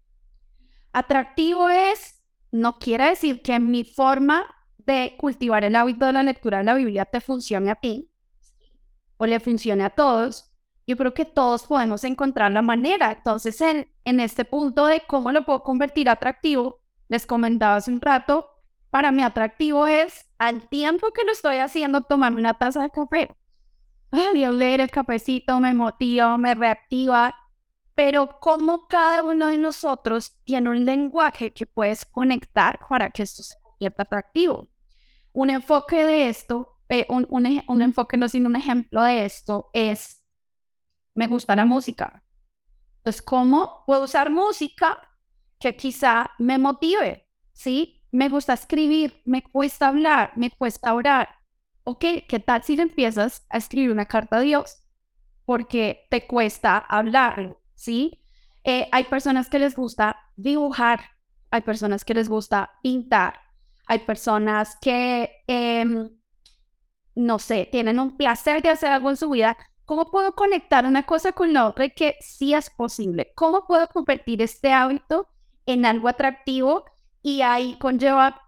Atractivo 0.95 1.67
es, 1.67 2.23
no 2.53 2.79
quiere 2.79 3.09
decir 3.09 3.41
que 3.41 3.59
mi 3.59 3.83
forma 3.83 4.45
de 4.77 5.17
cultivar 5.17 5.65
el 5.65 5.75
hábito 5.75 6.05
de 6.05 6.13
la 6.13 6.23
lectura 6.23 6.59
de 6.59 6.63
la 6.63 6.73
Biblia 6.73 7.03
te 7.03 7.19
funcione 7.19 7.69
a 7.69 7.75
ti 7.75 8.09
o 9.17 9.25
le 9.25 9.41
funcione 9.41 9.83
a 9.83 9.89
todos. 9.89 10.53
Yo 10.87 10.95
creo 10.95 11.13
que 11.13 11.25
todos 11.25 11.63
podemos 11.63 12.05
encontrar 12.05 12.53
la 12.53 12.61
manera. 12.61 13.11
Entonces, 13.11 13.59
en, 13.59 13.91
en 14.05 14.21
este 14.21 14.45
punto 14.45 14.85
de 14.85 15.01
cómo 15.05 15.33
lo 15.33 15.43
puedo 15.43 15.63
convertir 15.63 16.07
atractivo, 16.07 16.79
les 17.09 17.25
comentaba 17.25 17.75
hace 17.75 17.91
un 17.91 17.99
rato, 17.99 18.47
para 18.89 19.11
mí 19.11 19.21
atractivo 19.21 19.87
es 19.87 20.29
al 20.37 20.69
tiempo 20.69 21.11
que 21.11 21.25
lo 21.25 21.33
estoy 21.33 21.57
haciendo 21.57 22.03
tomarme 22.03 22.39
una 22.39 22.53
taza 22.53 22.83
de 22.83 22.89
café. 22.89 23.35
Ay, 24.11 24.45
leer 24.45 24.79
el 24.79 24.91
cafecito 24.91 25.59
me 25.59 25.73
motiva, 25.73 26.37
me 26.37 26.55
reactiva, 26.55 27.35
pero 27.95 28.39
como 28.39 28.87
cada 28.87 29.23
uno 29.23 29.47
de 29.47 29.57
nosotros 29.57 30.37
tiene 30.43 30.69
un 30.69 30.85
lenguaje 30.85 31.53
que 31.53 31.65
puedes 31.65 32.05
conectar 32.05 32.79
para 32.87 33.09
que 33.09 33.23
esto 33.23 33.41
se 33.41 33.55
convierta 33.61 34.03
atractivo. 34.03 34.67
Un 35.31 35.49
enfoque 35.49 36.05
de 36.05 36.29
esto, 36.29 36.77
eh, 36.89 37.05
un, 37.09 37.25
un, 37.29 37.63
un 37.67 37.81
enfoque 37.81 38.17
no 38.17 38.27
sino 38.27 38.49
un 38.49 38.57
ejemplo 38.57 39.01
de 39.01 39.25
esto 39.25 39.69
es, 39.73 40.23
me 41.13 41.27
gusta 41.27 41.55
la 41.55 41.65
música. 41.65 42.23
Entonces, 42.97 43.21
¿cómo 43.21 43.83
puedo 43.85 44.03
usar 44.03 44.29
música 44.29 44.99
que 45.59 45.75
quizá 45.75 46.31
me 46.37 46.57
motive? 46.57 47.29
¿Sí? 47.53 48.03
Me 48.11 48.27
gusta 48.29 48.53
escribir, 48.53 49.21
me 49.25 49.41
cuesta 49.41 49.87
hablar, 49.87 50.33
me 50.35 50.51
cuesta 50.51 50.93
orar. 50.93 51.29
Ok, 51.83 52.03
¿qué 52.27 52.39
tal 52.39 52.63
si 52.63 52.79
empiezas 52.79 53.45
a 53.49 53.57
escribir 53.57 53.91
una 53.91 54.05
carta 54.05 54.37
a 54.37 54.41
Dios? 54.41 54.83
Porque 55.45 56.07
te 56.09 56.25
cuesta 56.25 56.77
hablar, 56.77 57.57
¿sí? 57.75 58.21
Eh, 58.63 58.87
hay 58.91 59.05
personas 59.05 59.49
que 59.49 59.59
les 59.59 59.75
gusta 59.75 60.17
dibujar, 60.35 61.01
hay 61.51 61.61
personas 61.61 62.03
que 62.03 62.13
les 62.13 62.29
gusta 62.29 62.71
pintar, 62.81 63.39
hay 63.87 63.99
personas 63.99 64.77
que, 64.81 65.43
em, 65.47 66.09
no 67.15 67.39
sé, 67.39 67.67
tienen 67.71 67.99
un 67.99 68.17
placer 68.17 68.61
de 68.61 68.69
hacer 68.69 68.91
algo 68.91 69.09
en 69.09 69.17
su 69.17 69.29
vida. 69.29 69.57
¿Cómo 69.85 70.09
puedo 70.11 70.33
conectar 70.35 70.85
una 70.85 71.03
cosa 71.03 71.31
con 71.31 71.53
la 71.53 71.67
otra 71.67 71.89
que 71.89 72.17
sí 72.19 72.53
es 72.53 72.69
posible? 72.69 73.31
¿Cómo 73.35 73.67
puedo 73.67 73.87
convertir 73.87 74.41
este 74.41 74.73
hábito 74.73 75.27
en 75.65 75.85
algo 75.85 76.07
atractivo? 76.09 76.85
Y 77.21 77.41
ahí 77.41 77.77
conlleva 77.79 78.41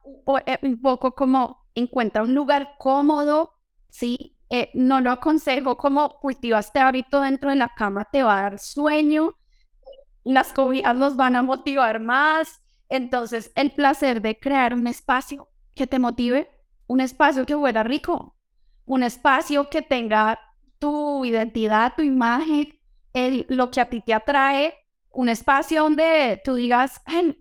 eh, 0.45 0.59
un 0.63 0.81
poco 0.81 1.13
como 1.13 1.65
encuentra 1.75 2.23
un 2.23 2.33
lugar 2.33 2.75
cómodo, 2.79 3.53
¿sí? 3.89 4.36
Eh, 4.49 4.69
no 4.73 5.01
lo 5.01 5.11
aconsejo 5.11 5.75
como 5.75 6.19
cultiva 6.19 6.59
este 6.59 6.79
hábito 6.79 7.19
dentro 7.19 7.49
de 7.49 7.57
la 7.57 7.69
cama, 7.75 8.07
te 8.09 8.23
va 8.23 8.39
a 8.39 8.41
dar 8.43 8.59
sueño, 8.59 9.35
las 10.23 10.53
cobijas 10.53 10.95
nos 10.95 11.17
van 11.17 11.35
a 11.35 11.43
motivar 11.43 11.99
más, 11.99 12.61
entonces 12.87 13.51
el 13.55 13.71
placer 13.71 14.21
de 14.21 14.39
crear 14.39 14.73
un 14.73 14.87
espacio 14.87 15.49
que 15.75 15.85
te 15.85 15.99
motive, 15.99 16.49
un 16.87 17.01
espacio 17.01 17.45
que 17.45 17.55
huela 17.55 17.83
rico, 17.83 18.37
un 18.85 19.03
espacio 19.03 19.69
que 19.69 19.81
tenga 19.81 20.39
tu 20.79 21.25
identidad, 21.25 21.93
tu 21.97 22.03
imagen, 22.03 22.79
lo 23.49 23.69
que 23.69 23.81
a 23.81 23.89
ti 23.89 24.01
te 24.01 24.13
atrae, 24.13 24.73
un 25.11 25.27
espacio 25.27 25.83
donde 25.83 26.41
tú 26.45 26.55
digas, 26.55 27.01
en 27.05 27.37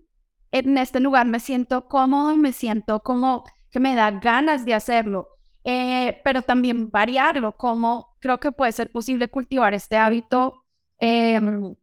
este 0.77 0.99
lugar 0.99 1.25
me 1.25 1.39
siento 1.39 1.87
cómodo, 1.87 2.35
me 2.35 2.51
siento 2.51 3.01
como 3.01 3.45
que 3.69 3.79
me 3.79 3.95
da 3.95 4.11
ganas 4.11 4.65
de 4.65 4.73
hacerlo, 4.73 5.36
eh, 5.69 6.21
pero 6.23 6.41
también 6.43 6.89
variarlo, 6.89 7.51
como 7.57 8.15
creo 8.19 8.39
que 8.39 8.53
puede 8.53 8.71
ser 8.71 8.89
posible 8.89 9.27
cultivar 9.27 9.73
este 9.73 9.97
hábito 9.97 10.63
em, 10.97 11.75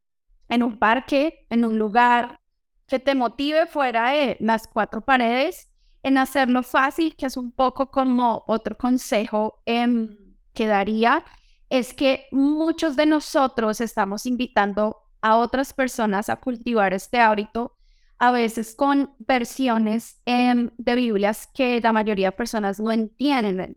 en 0.49 0.63
un 0.63 0.79
parque, 0.79 1.47
en 1.51 1.67
un 1.67 1.79
lugar 1.79 2.41
que 2.87 2.99
te 2.99 3.15
motive 3.15 3.67
fuera 3.67 4.13
de 4.13 4.39
las 4.41 4.67
cuatro 4.69 5.03
paredes, 5.03 5.69
en 6.03 6.17
hacerlo 6.17 6.63
fácil, 6.63 7.15
que 7.15 7.27
es 7.27 7.37
un 7.37 7.53
poco 7.53 7.91
como 7.91 8.43
otro 8.47 8.75
consejo 8.79 9.61
em, 9.67 10.17
que 10.55 10.67
daría, 10.67 11.23
es 11.69 11.93
que 11.93 12.27
muchos 12.33 12.97
de 12.97 13.05
nosotros 13.05 13.83
estamos 13.83 14.25
invitando 14.25 14.97
a 15.21 15.37
otras 15.37 15.75
personas 15.75 16.31
a 16.31 16.37
cultivar 16.37 16.95
este 16.95 17.19
hábito 17.21 17.77
a 18.27 18.31
veces 18.31 18.75
con 18.75 19.15
versiones 19.19 20.21
em, 20.25 20.71
de 20.79 20.95
Biblias 20.95 21.47
que 21.53 21.81
la 21.81 21.93
mayoría 21.93 22.29
de 22.29 22.37
personas 22.37 22.81
no 22.81 22.91
entienden. 22.91 23.77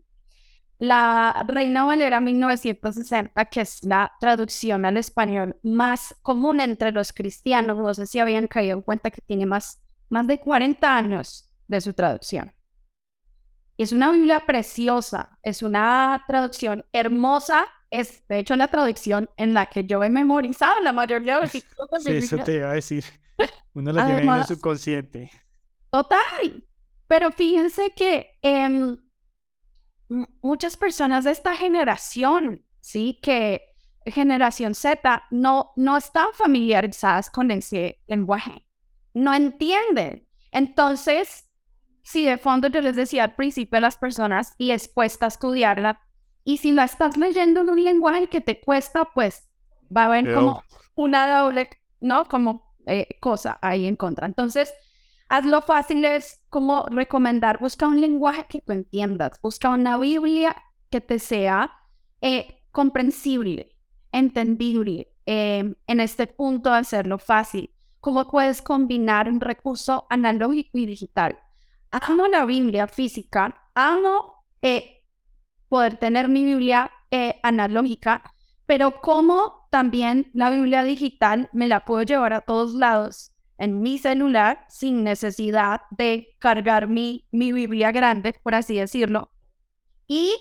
La 0.78 1.44
Reina 1.46 1.84
Valera 1.84 2.20
1960, 2.20 3.44
que 3.46 3.60
es 3.60 3.82
la 3.82 4.12
traducción 4.20 4.84
al 4.86 4.96
español 4.96 5.56
más 5.62 6.14
común 6.22 6.60
entre 6.60 6.92
los 6.92 7.12
cristianos, 7.12 7.76
no 7.76 7.92
sé 7.92 8.06
si 8.06 8.20
habían 8.20 8.46
caído 8.46 8.76
en 8.76 8.82
cuenta 8.82 9.10
que 9.10 9.20
tiene 9.20 9.44
más, 9.44 9.82
más 10.08 10.26
de 10.26 10.38
40 10.38 10.96
años 10.96 11.50
de 11.66 11.80
su 11.80 11.92
traducción. 11.92 12.52
Es 13.76 13.92
una 13.92 14.12
Biblia 14.12 14.44
preciosa, 14.46 15.38
es 15.42 15.62
una 15.62 16.24
traducción 16.26 16.86
hermosa, 16.92 17.66
es 17.90 18.26
de 18.28 18.38
hecho 18.38 18.56
la 18.56 18.68
traducción 18.68 19.28
en 19.36 19.52
la 19.52 19.66
que 19.66 19.84
yo 19.84 20.02
he 20.02 20.10
memorizado 20.10 20.80
la 20.80 20.92
mayoría 20.92 21.36
de 21.36 21.42
los 21.42 21.50
Sí, 22.02 22.12
eso 22.12 22.38
te 22.38 22.54
iba 22.54 22.70
a 22.70 22.74
decir. 22.74 23.04
Uno 23.74 23.92
lo 23.92 24.04
tiene 24.04 24.22
en 24.22 24.28
el 24.28 24.44
subconsciente. 24.44 25.30
Total. 25.90 26.64
Pero 27.06 27.32
fíjense 27.32 27.92
que 27.96 28.38
em, 28.42 28.98
muchas 30.42 30.76
personas 30.76 31.24
de 31.24 31.30
esta 31.30 31.56
generación, 31.56 32.64
sí, 32.80 33.18
que 33.22 33.62
generación 34.06 34.74
Z, 34.74 35.24
no, 35.30 35.72
no 35.76 35.96
están 35.96 36.28
familiarizadas 36.34 37.30
con 37.30 37.50
ese 37.50 38.00
lenguaje. 38.06 38.64
No 39.14 39.34
entienden. 39.34 40.26
Entonces, 40.50 41.48
si 42.02 42.24
de 42.24 42.38
fondo 42.38 42.68
yo 42.68 42.80
les 42.80 42.96
decía 42.96 43.24
al 43.24 43.34
principio 43.34 43.78
a 43.78 43.82
las 43.82 43.96
personas 43.96 44.54
y 44.58 44.70
es 44.70 44.88
cuesta 44.88 45.26
estudiarla, 45.26 46.00
y 46.44 46.58
si 46.58 46.72
la 46.72 46.84
estás 46.84 47.16
leyendo 47.16 47.60
en 47.60 47.70
un 47.70 47.84
lenguaje 47.84 48.28
que 48.28 48.40
te 48.40 48.60
cuesta, 48.60 49.04
pues 49.14 49.48
va 49.94 50.02
a 50.02 50.06
haber 50.06 50.34
como 50.34 50.62
una 50.94 51.40
doble, 51.40 51.68
¿no? 52.00 52.24
Como 52.24 52.67
eh, 52.88 53.18
cosa 53.20 53.58
ahí 53.60 53.86
en 53.86 53.96
contra. 53.96 54.26
Entonces, 54.26 54.72
hazlo 55.28 55.60
fácil 55.62 56.04
es 56.04 56.40
como 56.48 56.86
recomendar, 56.86 57.58
busca 57.60 57.86
un 57.86 58.00
lenguaje 58.00 58.46
que 58.48 58.60
tú 58.62 58.72
entiendas, 58.72 59.38
busca 59.42 59.68
una 59.70 59.98
Biblia 59.98 60.56
que 60.90 61.00
te 61.00 61.18
sea 61.18 61.70
eh, 62.22 62.62
comprensible, 62.72 63.76
entendible, 64.10 65.12
em, 65.26 65.74
en 65.86 66.00
este 66.00 66.26
punto 66.26 66.72
hacerlo 66.72 67.18
fácil. 67.18 67.70
¿Cómo 68.00 68.26
puedes 68.30 68.62
combinar 68.62 69.28
un 69.28 69.40
recurso 69.40 70.06
analógico 70.08 70.78
y 70.78 70.86
digital? 70.86 71.38
Amo 71.90 72.26
la 72.26 72.46
Biblia 72.46 72.86
física, 72.86 73.70
amo 73.74 74.44
eh, 74.62 75.04
poder 75.68 75.98
tener 75.98 76.28
mi 76.28 76.44
Biblia 76.44 76.90
analógica, 77.42 78.22
pero 78.66 79.00
cómo 79.00 79.57
también 79.70 80.30
la 80.34 80.50
Biblia 80.50 80.82
digital 80.82 81.48
me 81.52 81.68
la 81.68 81.84
puedo 81.84 82.02
llevar 82.02 82.32
a 82.32 82.40
todos 82.40 82.74
lados 82.74 83.32
en 83.58 83.80
mi 83.80 83.98
celular 83.98 84.64
sin 84.68 85.04
necesidad 85.04 85.82
de 85.90 86.36
cargar 86.38 86.88
mi, 86.88 87.26
mi 87.32 87.52
Biblia 87.52 87.92
grande, 87.92 88.34
por 88.42 88.54
así 88.54 88.76
decirlo. 88.76 89.30
Y 90.06 90.36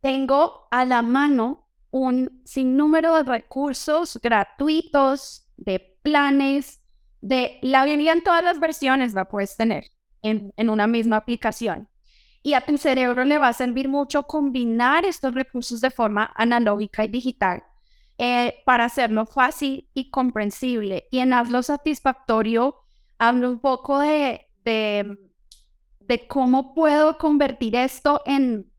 tengo 0.00 0.68
a 0.70 0.84
la 0.84 1.02
mano 1.02 1.68
un 1.90 2.42
sinnúmero 2.44 3.16
de 3.16 3.22
recursos 3.24 4.18
gratuitos, 4.22 5.48
de 5.56 5.98
planes, 6.02 6.80
de 7.20 7.58
la 7.62 7.84
Biblia 7.84 8.12
en 8.12 8.22
todas 8.22 8.42
las 8.42 8.58
versiones 8.60 9.14
la 9.14 9.26
puedes 9.26 9.56
tener 9.56 9.84
en, 10.22 10.52
en 10.56 10.70
una 10.70 10.86
misma 10.86 11.16
aplicación. 11.16 11.88
Y 12.42 12.54
a 12.54 12.60
tu 12.60 12.76
cerebro 12.76 13.24
le 13.24 13.38
va 13.38 13.48
a 13.48 13.52
servir 13.52 13.88
mucho 13.88 14.24
combinar 14.24 15.04
estos 15.04 15.34
recursos 15.34 15.80
de 15.80 15.90
forma 15.90 16.32
analógica 16.34 17.04
y 17.04 17.08
digital 17.08 17.62
eh, 18.18 18.62
para 18.64 18.84
hacerlo 18.84 19.26
fácil 19.26 19.88
y 19.94 20.10
comprensible. 20.10 21.08
Y 21.10 21.18
en 21.18 21.32
Hazlo 21.32 21.62
Satisfactorio 21.62 22.76
hablo 23.18 23.50
un 23.50 23.60
poco 23.60 23.98
de, 23.98 24.48
de, 24.64 25.18
de 26.00 26.26
cómo 26.26 26.74
puedo 26.74 27.18
convertir 27.18 27.76
esto 27.76 28.22
en, 28.26 28.70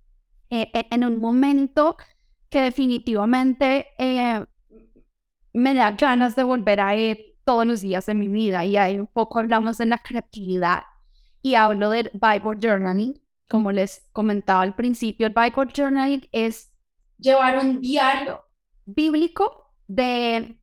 eh, 0.49 0.69
e, 0.73 0.87
en 0.91 1.03
un 1.03 1.19
momento 1.19 1.97
que 2.49 2.61
definitivamente 2.61 3.87
eh, 3.97 4.45
me 5.53 5.73
da 5.73 5.91
ganas 5.91 6.35
de 6.35 6.43
volver 6.43 6.79
a 6.79 6.95
ir 6.95 7.37
todos 7.43 7.65
los 7.65 7.81
días 7.81 8.05
de 8.05 8.13
mi 8.13 8.27
vida. 8.27 8.65
Y 8.65 8.77
ahí 8.77 8.99
un 8.99 9.07
poco 9.07 9.39
hablamos 9.39 9.77
de 9.77 9.87
la 9.87 9.97
creatividad 9.97 10.83
y 11.41 11.55
hablo 11.55 11.89
del 11.89 12.11
Bible 12.13 12.57
Journaling 12.61 13.23
como 13.53 13.71
les 13.71 14.07
comentaba 14.13 14.63
al 14.63 14.73
principio, 14.73 15.27
el 15.27 15.33
Bible 15.33 15.71
Journaling 15.71 16.27
es 16.31 16.71
llevar 17.19 17.59
un 17.59 17.81
diario 17.81 18.43
bíblico 18.85 19.73
de 19.87 20.59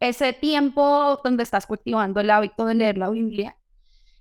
ese 0.00 0.32
tiempo 0.32 1.20
donde 1.22 1.42
estás 1.42 1.66
cultivando 1.66 2.20
el 2.20 2.30
hábito 2.30 2.66
de 2.66 2.74
leer 2.74 2.98
la 2.98 3.10
Biblia. 3.10 3.56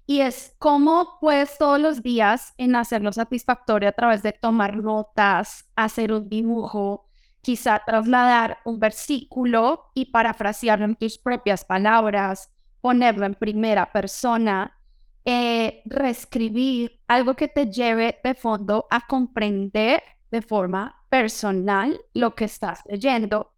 Y 0.05 0.21
es 0.21 0.55
cómo 0.57 1.17
puedes 1.21 1.57
todos 1.57 1.79
los 1.79 2.01
días 2.01 2.53
en 2.57 2.75
hacerlo 2.75 3.11
satisfactorio 3.13 3.89
a 3.89 3.93
través 3.93 4.23
de 4.23 4.33
tomar 4.33 4.77
notas, 4.77 5.69
hacer 5.75 6.11
un 6.11 6.27
dibujo, 6.27 7.05
quizá 7.41 7.81
trasladar 7.85 8.57
un 8.65 8.79
versículo 8.79 9.91
y 9.93 10.05
parafrasearlo 10.05 10.85
en 10.85 10.95
tus 10.95 11.19
propias 11.19 11.63
palabras, 11.63 12.51
ponerlo 12.81 13.25
en 13.25 13.35
primera 13.35 13.91
persona 13.91 14.79
eh, 15.25 15.83
reescribir 15.85 17.01
algo 17.07 17.35
que 17.35 17.47
te 17.47 17.67
lleve 17.67 18.19
de 18.23 18.33
fondo 18.33 18.87
a 18.89 19.05
comprender 19.05 20.01
de 20.31 20.41
forma 20.41 20.98
personal 21.09 21.99
lo 22.13 22.35
que 22.35 22.45
estás 22.45 22.81
leyendo. 22.87 23.53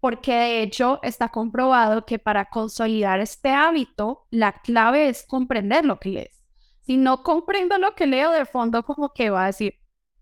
porque 0.00 0.32
de 0.32 0.62
hecho 0.62 1.00
está 1.02 1.30
comprobado 1.30 2.04
que 2.06 2.18
para 2.18 2.44
consolidar 2.50 3.18
este 3.20 3.50
hábito, 3.50 4.26
la 4.30 4.52
clave 4.60 5.08
es 5.08 5.24
comprender 5.26 5.84
lo 5.84 5.98
que 5.98 6.10
lees. 6.10 6.42
Si 6.82 6.96
no 6.96 7.22
comprendo 7.24 7.78
lo 7.78 7.94
que 7.94 8.06
leo 8.06 8.30
de 8.30 8.44
fondo, 8.44 8.84
como 8.84 9.12
que 9.12 9.30
va 9.30 9.44
a 9.44 9.46
decir, 9.46 9.74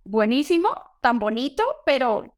buenísimo, 0.04 0.70
tan 1.02 1.18
bonito, 1.18 1.62
pero, 1.84 2.34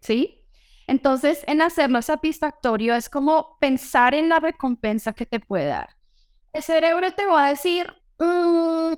¿sí? 0.00 0.44
Entonces, 0.86 1.42
en 1.48 1.62
hacerlo 1.62 2.00
satisfactorio 2.02 2.94
es 2.94 3.08
como 3.08 3.58
pensar 3.58 4.14
en 4.14 4.28
la 4.28 4.38
recompensa 4.38 5.12
que 5.12 5.26
te 5.26 5.40
puede 5.40 5.66
dar. 5.66 5.90
El 6.52 6.62
cerebro 6.62 7.12
te 7.12 7.26
va 7.26 7.46
a 7.46 7.48
decir, 7.50 7.92
mm, 8.18 8.94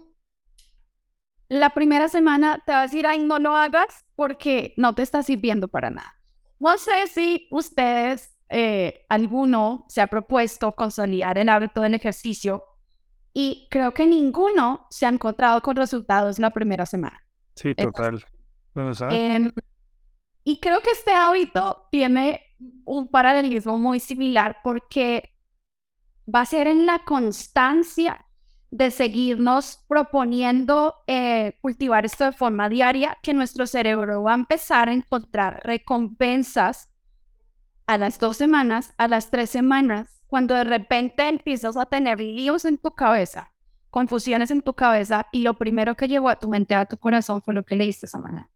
la 1.49 1.71
primera 1.71 2.09
semana 2.09 2.63
te 2.65 2.73
va 2.73 2.81
a 2.81 2.83
decir, 2.83 3.07
ay, 3.07 3.21
no 3.21 3.39
lo 3.39 3.57
hagas 3.57 4.05
porque 4.15 4.75
no 4.77 4.95
te 4.95 5.03
está 5.03 5.23
sirviendo 5.23 5.69
para 5.69 5.91
nada. 5.91 6.15
No 6.59 6.77
sé 6.77 7.07
si 7.07 7.49
ustedes, 7.51 8.37
eh, 8.49 9.07
alguno 9.09 9.87
se 9.89 10.01
ha 10.01 10.09
propuesto 10.09 10.73
consolidar 10.73 11.39
el 11.39 11.49
hábito 11.49 11.81
del 11.81 11.95
ejercicio 11.95 12.65
y 13.33 13.69
creo 13.71 13.95
que 13.95 14.07
ninguno 14.07 14.87
se 14.91 15.07
ha 15.07 15.11
encontrado 15.11 15.63
con 15.63 15.77
resultados 15.77 16.39
la 16.39 16.51
primera 16.51 16.85
semana. 16.87 17.23
Sí, 17.55 17.75
total. 17.75 18.25
Em, 19.11 19.53
y 20.45 20.61
creo 20.61 20.81
que 20.81 20.91
este 20.91 21.13
hábito 21.13 21.89
tiene 21.91 22.43
un 22.85 23.09
paralelismo 23.09 23.79
muy 23.79 24.01
similar 24.01 24.59
porque 24.63 25.33
va 26.33 26.43
a 26.43 26.47
ser 26.47 26.67
en 26.67 26.87
la 26.87 27.01
constancia 27.05 28.28
de 28.71 28.91
seguirnos 28.91 29.83
proponiendo 29.89 30.97
eh, 31.07 31.57
cultivar 31.63 32.05
esto 32.05 32.25
de 32.25 32.33
forma 32.33 32.69
diaria, 32.69 33.17
que 33.23 33.33
nuestro 33.33 33.67
cerebro 33.67 34.23
va 34.23 34.33
a 34.33 34.37
empezar 34.37 34.89
a 34.89 34.93
encontrar 34.93 35.61
recompensas 35.65 36.91
a 37.87 37.97
las 37.97 38.19
dos 38.19 38.37
semanas, 38.37 38.93
a 38.99 39.09
las 39.09 39.31
tres 39.31 39.49
semanas, 39.49 40.23
cuando 40.27 40.55
de 40.55 40.65
repente 40.65 41.27
empiezas 41.27 41.79
a 41.79 41.87
tener 41.87 42.21
líos 42.21 42.67
en 42.67 42.77
tu 42.77 42.91
cabeza, 42.91 43.53
confusiones 43.89 44.51
en 44.51 44.61
tu 44.61 44.75
cabeza, 44.75 45.27
y 45.33 45.43
lo 45.43 45.55
primero 45.55 45.97
que 45.97 46.09
llegó 46.09 46.29
a 46.29 46.39
tu 46.39 46.49
mente, 46.49 46.75
a 46.75 46.85
tu 46.85 46.99
corazón, 46.99 47.41
fue 47.41 47.55
lo 47.55 47.65
que 47.65 47.77
leíste 47.77 48.05
esa 48.05 48.19
mañana, 48.19 48.51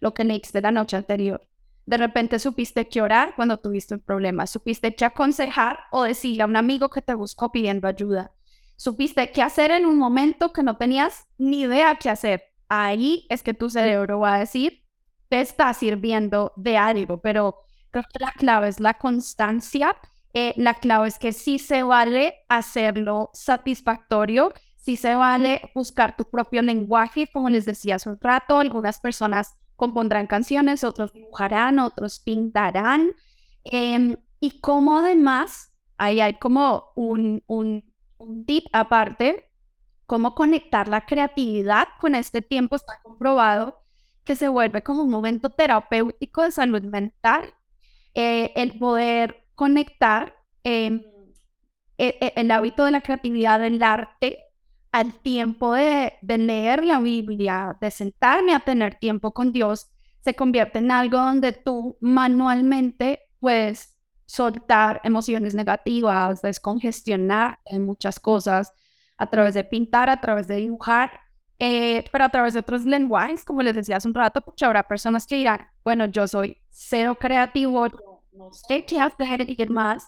lo 0.00 0.14
que 0.14 0.24
leíste 0.24 0.62
la 0.62 0.70
noche 0.70 0.96
anterior. 0.96 1.46
De 1.84 1.98
repente 1.98 2.38
supiste 2.38 2.88
que 2.88 3.02
orar 3.02 3.34
cuando 3.36 3.58
tuviste 3.58 3.94
un 3.94 4.00
problema, 4.00 4.46
supiste 4.46 4.94
que 4.94 5.04
aconsejar 5.04 5.80
o 5.90 6.04
decirle 6.04 6.42
a 6.42 6.46
un 6.46 6.56
amigo 6.56 6.88
que 6.88 7.02
te 7.02 7.14
buscó 7.14 7.52
pidiendo 7.52 7.86
ayuda 7.88 8.32
supiste 8.78 9.32
qué 9.32 9.42
hacer 9.42 9.72
en 9.72 9.84
un 9.84 9.98
momento 9.98 10.52
que 10.52 10.62
no 10.62 10.76
tenías 10.76 11.26
ni 11.36 11.62
idea 11.62 11.96
qué 11.96 12.08
hacer. 12.08 12.44
Ahí 12.68 13.26
es 13.28 13.42
que 13.42 13.52
tu 13.52 13.68
cerebro 13.68 14.20
va 14.20 14.36
a 14.36 14.38
decir, 14.38 14.84
te 15.28 15.40
está 15.40 15.74
sirviendo 15.74 16.52
de 16.56 16.78
algo, 16.78 17.20
pero 17.20 17.56
creo 17.90 18.04
que 18.10 18.20
la 18.20 18.32
clave 18.32 18.68
es 18.68 18.78
la 18.80 18.94
constancia. 18.94 19.96
Eh, 20.32 20.54
la 20.56 20.74
clave 20.74 21.08
es 21.08 21.18
que 21.18 21.32
sí 21.32 21.58
se 21.58 21.82
vale 21.82 22.34
hacerlo 22.48 23.30
satisfactorio, 23.32 24.52
sí 24.76 24.96
se 24.96 25.14
vale 25.16 25.60
buscar 25.74 26.16
tu 26.16 26.24
propio 26.24 26.62
lenguaje, 26.62 27.28
como 27.32 27.50
les 27.50 27.64
decía 27.64 27.96
hace 27.96 28.10
un 28.10 28.18
rato, 28.20 28.60
algunas 28.60 29.00
personas 29.00 29.56
compondrán 29.74 30.28
canciones, 30.28 30.84
otros 30.84 31.12
dibujarán, 31.12 31.80
otros 31.80 32.20
pintarán. 32.20 33.10
Em, 33.64 34.16
y 34.38 34.60
como 34.60 34.98
además, 34.98 35.72
ahí 35.96 36.20
hay 36.20 36.34
como 36.34 36.92
un, 36.94 37.42
un 37.48 37.87
un 38.18 38.44
tip 38.44 38.66
aparte, 38.72 39.50
cómo 40.06 40.34
conectar 40.34 40.88
la 40.88 41.06
creatividad 41.06 41.88
con 42.00 42.14
este 42.14 42.42
tiempo 42.42 42.76
está 42.76 43.00
comprobado 43.02 43.82
que 44.24 44.36
se 44.36 44.48
vuelve 44.48 44.82
como 44.82 45.02
un 45.02 45.10
momento 45.10 45.50
terapéutico 45.50 46.42
de 46.42 46.50
salud 46.50 46.82
mental, 46.82 47.54
eh, 48.14 48.52
el 48.56 48.78
poder 48.78 49.46
conectar 49.54 50.34
em, 50.64 51.02
e, 51.98 52.16
e, 52.20 52.32
el 52.36 52.50
hábito 52.50 52.84
de 52.84 52.90
la 52.90 53.00
creatividad 53.00 53.60
del 53.60 53.82
arte 53.82 54.38
al 54.92 55.14
tiempo 55.14 55.74
de, 55.74 56.14
de 56.22 56.38
leer 56.38 56.84
la 56.84 57.00
Biblia, 57.00 57.76
de 57.80 57.90
sentarme 57.90 58.54
a 58.54 58.60
tener 58.60 58.96
tiempo 58.96 59.32
con 59.32 59.52
Dios, 59.52 59.90
se 60.20 60.34
convierte 60.34 60.78
en 60.78 60.90
algo 60.90 61.18
donde 61.18 61.52
tú 61.52 61.96
manualmente 62.00 63.20
puedes 63.40 63.97
soltar 64.28 65.00
emociones 65.04 65.54
negativas, 65.54 66.42
descongestionar 66.42 67.58
en 67.64 67.86
muchas 67.86 68.20
cosas 68.20 68.74
a 69.16 69.26
través 69.30 69.54
de 69.54 69.64
pintar, 69.64 70.10
a 70.10 70.20
través 70.20 70.46
de 70.46 70.56
dibujar, 70.56 71.18
eh, 71.58 72.04
pero 72.12 72.24
a 72.24 72.28
través 72.28 72.52
de 72.52 72.60
otros 72.60 72.84
lenguajes, 72.84 73.42
como 73.42 73.62
les 73.62 73.74
decía 73.74 73.96
hace 73.96 74.06
un 74.06 74.14
rato, 74.14 74.42
porque 74.42 74.66
habrá 74.66 74.82
personas 74.82 75.26
que 75.26 75.36
dirán, 75.36 75.66
bueno, 75.82 76.04
yo 76.06 76.28
soy 76.28 76.58
cero 76.68 77.16
creativo, 77.18 77.88
no 78.32 78.52
sé 78.52 78.84
qué 78.84 79.00
hacer 79.00 79.48
y 79.48 79.66
más, 79.66 80.06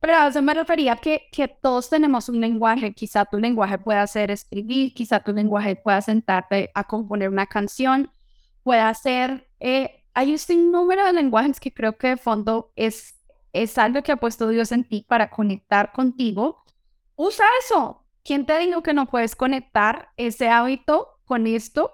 pero 0.00 0.14
a 0.16 0.28
eso 0.28 0.42
me 0.42 0.52
refería 0.52 0.96
que, 0.96 1.22
que 1.32 1.48
todos 1.48 1.88
tenemos 1.88 2.28
un 2.28 2.42
lenguaje, 2.42 2.92
quizá 2.92 3.24
tu 3.24 3.38
lenguaje 3.38 3.78
pueda 3.78 4.06
ser 4.06 4.30
escribir, 4.30 4.92
quizá 4.92 5.20
tu 5.20 5.32
lenguaje 5.32 5.76
pueda 5.76 6.02
sentarte 6.02 6.70
a 6.74 6.84
componer 6.84 7.30
una 7.30 7.46
canción, 7.46 8.10
pueda 8.62 8.92
ser, 8.92 9.48
eh, 9.60 10.04
hay 10.12 10.32
un 10.32 10.38
sinnúmero 10.38 11.06
de 11.06 11.14
lenguajes 11.14 11.58
que 11.58 11.72
creo 11.72 11.96
que 11.96 12.08
de 12.08 12.16
fondo 12.18 12.70
es 12.76 13.15
es 13.62 13.78
algo 13.78 14.02
que 14.02 14.12
ha 14.12 14.16
puesto 14.16 14.48
Dios 14.48 14.70
en 14.72 14.84
ti 14.84 15.04
para 15.08 15.30
conectar 15.30 15.92
contigo, 15.92 16.62
usa 17.14 17.46
eso. 17.64 18.04
¿Quién 18.22 18.44
te 18.44 18.58
dijo 18.58 18.82
que 18.82 18.92
no 18.92 19.06
puedes 19.06 19.36
conectar 19.36 20.10
ese 20.16 20.48
hábito 20.48 21.20
con 21.24 21.46
esto? 21.46 21.92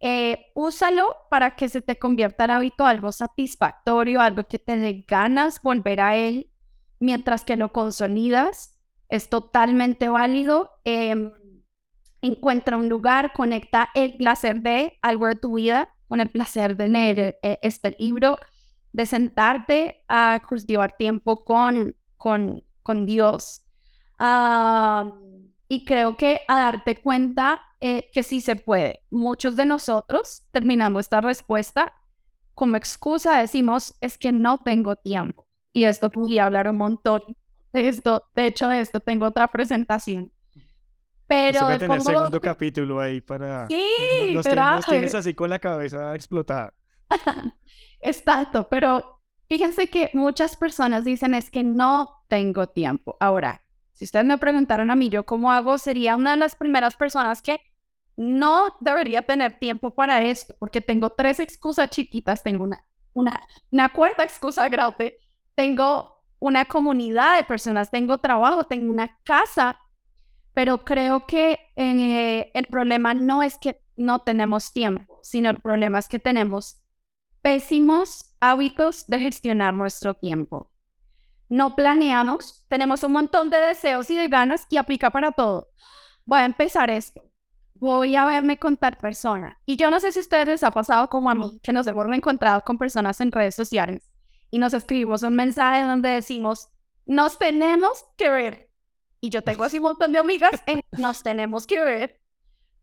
Eh, 0.00 0.46
úsalo 0.54 1.16
para 1.30 1.56
que 1.56 1.68
se 1.68 1.82
te 1.82 1.98
convierta 1.98 2.44
el 2.44 2.50
hábito 2.50 2.86
algo 2.86 3.12
satisfactorio, 3.12 4.20
algo 4.20 4.44
que 4.44 4.58
te 4.58 4.76
dé 4.76 5.04
ganas 5.06 5.60
volver 5.62 6.00
a 6.00 6.16
él 6.16 6.50
mientras 6.98 7.44
que 7.44 7.56
lo 7.56 7.72
consolidas. 7.72 8.76
Es 9.08 9.28
totalmente 9.28 10.08
válido. 10.08 10.70
Em, 10.84 11.32
encuentra 12.22 12.76
un 12.76 12.88
lugar, 12.88 13.32
conecta 13.32 13.90
el 13.94 14.16
placer 14.16 14.62
de 14.62 14.98
algo 15.02 15.26
de 15.28 15.36
tu 15.36 15.54
vida 15.54 15.94
con 16.08 16.20
el 16.20 16.28
placer 16.28 16.76
de 16.76 16.88
leer 16.88 17.38
eh, 17.42 17.58
este 17.62 17.94
libro 17.98 18.38
de 18.98 19.06
sentarte 19.06 20.02
a 20.08 20.42
cultivar 20.48 20.96
tiempo 20.96 21.44
con, 21.44 21.94
con, 22.16 22.64
con 22.82 23.06
Dios. 23.06 23.62
y 25.68 25.84
creo 25.84 26.16
que 26.16 26.40
a 26.48 26.58
darte 26.58 27.00
cuenta 27.00 27.62
eh, 27.80 28.10
que 28.12 28.24
sí 28.24 28.40
se 28.40 28.56
puede. 28.56 29.04
Muchos 29.10 29.54
de 29.54 29.66
nosotros, 29.66 30.42
terminando 30.50 30.98
esta 30.98 31.20
respuesta, 31.20 31.94
como 32.54 32.74
excusa 32.74 33.38
decimos, 33.38 33.94
es 34.00 34.18
que 34.18 34.32
no 34.32 34.58
tengo 34.58 34.96
tiempo. 34.96 35.46
Y 35.72 35.84
esto 35.84 36.10
podría 36.10 36.46
hablar 36.46 36.68
un 36.68 36.78
montón 36.78 37.22
de 37.72 37.86
esto. 37.86 38.24
De 38.34 38.46
hecho, 38.46 38.66
de 38.66 38.80
esto 38.80 38.98
tengo 38.98 39.26
otra 39.26 39.46
presentación. 39.46 40.32
Pero 41.28 41.68
tener 41.78 42.00
segundo 42.00 42.40
capítulo 42.40 42.98
ahí 42.98 43.20
para... 43.20 43.68
Sí, 43.68 44.32
los, 44.32 44.44
los 44.44 44.86
tienes 44.86 45.14
así 45.14 45.34
con 45.34 45.50
la 45.50 45.60
cabeza 45.60 46.16
explotada. 46.16 46.74
Exacto, 48.00 48.68
pero 48.68 49.20
fíjense 49.48 49.88
que 49.88 50.10
muchas 50.14 50.56
personas 50.56 51.04
dicen 51.04 51.34
es 51.34 51.50
que 51.50 51.64
no 51.64 52.24
tengo 52.28 52.68
tiempo. 52.68 53.16
Ahora, 53.20 53.62
si 53.92 54.04
ustedes 54.04 54.24
me 54.26 54.38
preguntaron 54.38 54.90
a 54.90 54.96
mí, 54.96 55.08
yo 55.08 55.24
cómo 55.26 55.50
hago, 55.52 55.78
sería 55.78 56.16
una 56.16 56.32
de 56.32 56.36
las 56.36 56.54
primeras 56.54 56.96
personas 56.96 57.42
que 57.42 57.60
no 58.16 58.76
debería 58.80 59.22
tener 59.22 59.58
tiempo 59.58 59.94
para 59.94 60.22
esto, 60.22 60.54
porque 60.58 60.80
tengo 60.80 61.10
tres 61.10 61.40
excusas 61.40 61.90
chiquitas, 61.90 62.42
tengo 62.42 62.64
una, 62.64 62.84
una, 63.12 63.40
una 63.70 63.88
cuarta 63.90 64.24
excusa 64.24 64.68
grande, 64.68 65.18
tengo 65.54 66.22
una 66.40 66.64
comunidad 66.64 67.36
de 67.36 67.44
personas, 67.44 67.90
tengo 67.90 68.18
trabajo, 68.18 68.64
tengo 68.64 68.90
una 68.92 69.18
casa, 69.24 69.78
pero 70.54 70.84
creo 70.84 71.26
que 71.26 71.58
eh, 71.76 72.50
el 72.54 72.66
problema 72.66 73.14
no 73.14 73.42
es 73.42 73.58
que 73.58 73.80
no 73.96 74.20
tenemos 74.20 74.72
tiempo, 74.72 75.20
sino 75.22 75.50
el 75.50 75.60
problema 75.60 75.98
es 75.98 76.08
que 76.08 76.18
tenemos 76.18 76.80
pésimos 77.48 78.36
hábitos 78.40 79.06
de 79.06 79.20
gestionar 79.20 79.72
nuestro 79.72 80.12
tiempo. 80.12 80.70
No 81.48 81.74
planeamos, 81.74 82.66
tenemos 82.68 83.02
un 83.04 83.12
montón 83.12 83.48
de 83.48 83.56
deseos 83.56 84.10
y 84.10 84.16
de 84.16 84.28
ganas 84.28 84.66
y 84.68 84.76
aplica 84.76 85.08
para 85.08 85.32
todo. 85.32 85.70
Voy 86.26 86.40
a 86.40 86.44
empezar 86.44 86.90
esto. 86.90 87.22
Voy 87.72 88.16
a 88.16 88.26
verme 88.26 88.58
con 88.58 88.76
tal 88.76 88.98
persona. 88.98 89.58
Y 89.64 89.76
yo 89.76 89.90
no 89.90 89.98
sé 89.98 90.12
si 90.12 90.18
a 90.18 90.20
ustedes 90.20 90.46
les 90.46 90.62
ha 90.62 90.72
pasado 90.72 91.08
como 91.08 91.30
a 91.30 91.34
mí, 91.34 91.58
que 91.62 91.72
nos 91.72 91.86
hemos 91.86 92.06
encontrado 92.14 92.60
con 92.66 92.76
personas 92.76 93.18
en 93.22 93.32
redes 93.32 93.54
sociales 93.54 94.12
y 94.50 94.58
nos 94.58 94.74
escribimos 94.74 95.22
un 95.22 95.34
mensaje 95.34 95.84
donde 95.84 96.10
decimos, 96.10 96.68
nos 97.06 97.38
tenemos 97.38 98.04
que 98.18 98.28
ver. 98.28 98.70
Y 99.22 99.30
yo 99.30 99.40
tengo 99.40 99.64
así 99.64 99.78
un 99.78 99.84
montón 99.84 100.12
de 100.12 100.18
amigas 100.18 100.62
en 100.66 100.82
nos 100.98 101.22
tenemos 101.22 101.66
que 101.66 101.82
ver. 101.82 102.20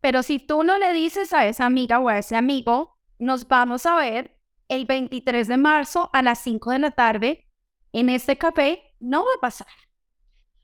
Pero 0.00 0.24
si 0.24 0.40
tú 0.40 0.64
no 0.64 0.76
le 0.76 0.92
dices 0.92 1.32
a 1.32 1.46
esa 1.46 1.66
amiga 1.66 2.00
o 2.00 2.08
a 2.08 2.18
ese 2.18 2.34
amigo, 2.34 2.98
nos 3.20 3.46
vamos 3.46 3.86
a 3.86 3.94
ver, 3.94 4.35
el 4.68 4.86
23 4.86 5.48
de 5.48 5.56
marzo 5.56 6.10
a 6.12 6.22
las 6.22 6.40
5 6.40 6.70
de 6.70 6.78
la 6.78 6.90
tarde 6.90 7.48
en 7.92 8.08
este 8.08 8.36
café, 8.36 8.82
no 9.00 9.24
va 9.24 9.30
a 9.36 9.40
pasar. 9.40 9.68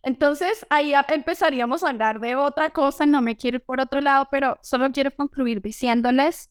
Entonces 0.02 0.66
ahí 0.68 0.92
empezaríamos 1.08 1.84
a 1.84 1.90
hablar 1.90 2.20
de 2.20 2.34
otra 2.34 2.70
cosa, 2.70 3.06
no 3.06 3.22
me 3.22 3.36
quiero 3.36 3.56
ir 3.56 3.64
por 3.64 3.80
otro 3.80 4.00
lado, 4.00 4.26
pero 4.30 4.58
solo 4.62 4.90
quiero 4.90 5.14
concluir 5.14 5.62
diciéndoles 5.62 6.50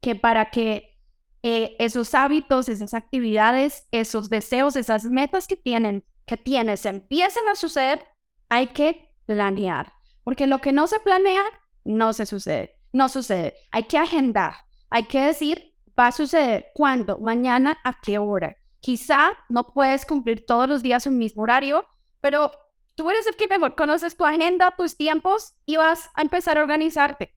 que 0.00 0.16
para 0.16 0.50
que 0.50 0.98
eh, 1.44 1.76
esos 1.78 2.14
hábitos, 2.14 2.68
esas 2.68 2.94
actividades, 2.94 3.86
esos 3.92 4.28
deseos, 4.28 4.76
esas 4.76 5.04
metas 5.04 5.46
que 5.46 5.56
tienen, 5.56 6.04
que 6.26 6.36
tienes, 6.36 6.86
empiecen 6.86 7.48
a 7.48 7.54
suceder, 7.54 8.04
hay 8.48 8.68
que 8.68 9.10
planear. 9.26 9.92
Porque 10.24 10.46
lo 10.46 10.60
que 10.60 10.72
no 10.72 10.86
se 10.86 11.00
planea, 11.00 11.42
no 11.84 12.12
se 12.12 12.26
sucede. 12.26 12.78
No 12.92 13.08
sucede. 13.08 13.54
Hay 13.70 13.84
que 13.84 13.98
agendar. 13.98 14.54
Hay 14.90 15.04
que 15.04 15.20
decir, 15.20 15.71
va 16.02 16.08
a 16.08 16.12
suceder 16.12 16.72
cuándo, 16.74 17.18
mañana, 17.18 17.78
a 17.84 18.00
qué 18.00 18.18
hora. 18.18 18.56
Quizá 18.80 19.32
no 19.48 19.72
puedes 19.72 20.04
cumplir 20.04 20.44
todos 20.44 20.68
los 20.68 20.82
días 20.82 21.06
un 21.06 21.16
mismo 21.16 21.44
horario, 21.44 21.86
pero 22.20 22.50
tú 22.96 23.08
eres 23.08 23.24
el 23.28 23.36
que 23.36 23.46
mejor 23.46 23.76
conoces 23.76 24.16
tu 24.16 24.24
agenda, 24.24 24.74
tus 24.76 24.96
tiempos 24.96 25.54
y 25.64 25.76
vas 25.76 26.10
a 26.14 26.22
empezar 26.22 26.58
a 26.58 26.62
organizarte. 26.62 27.32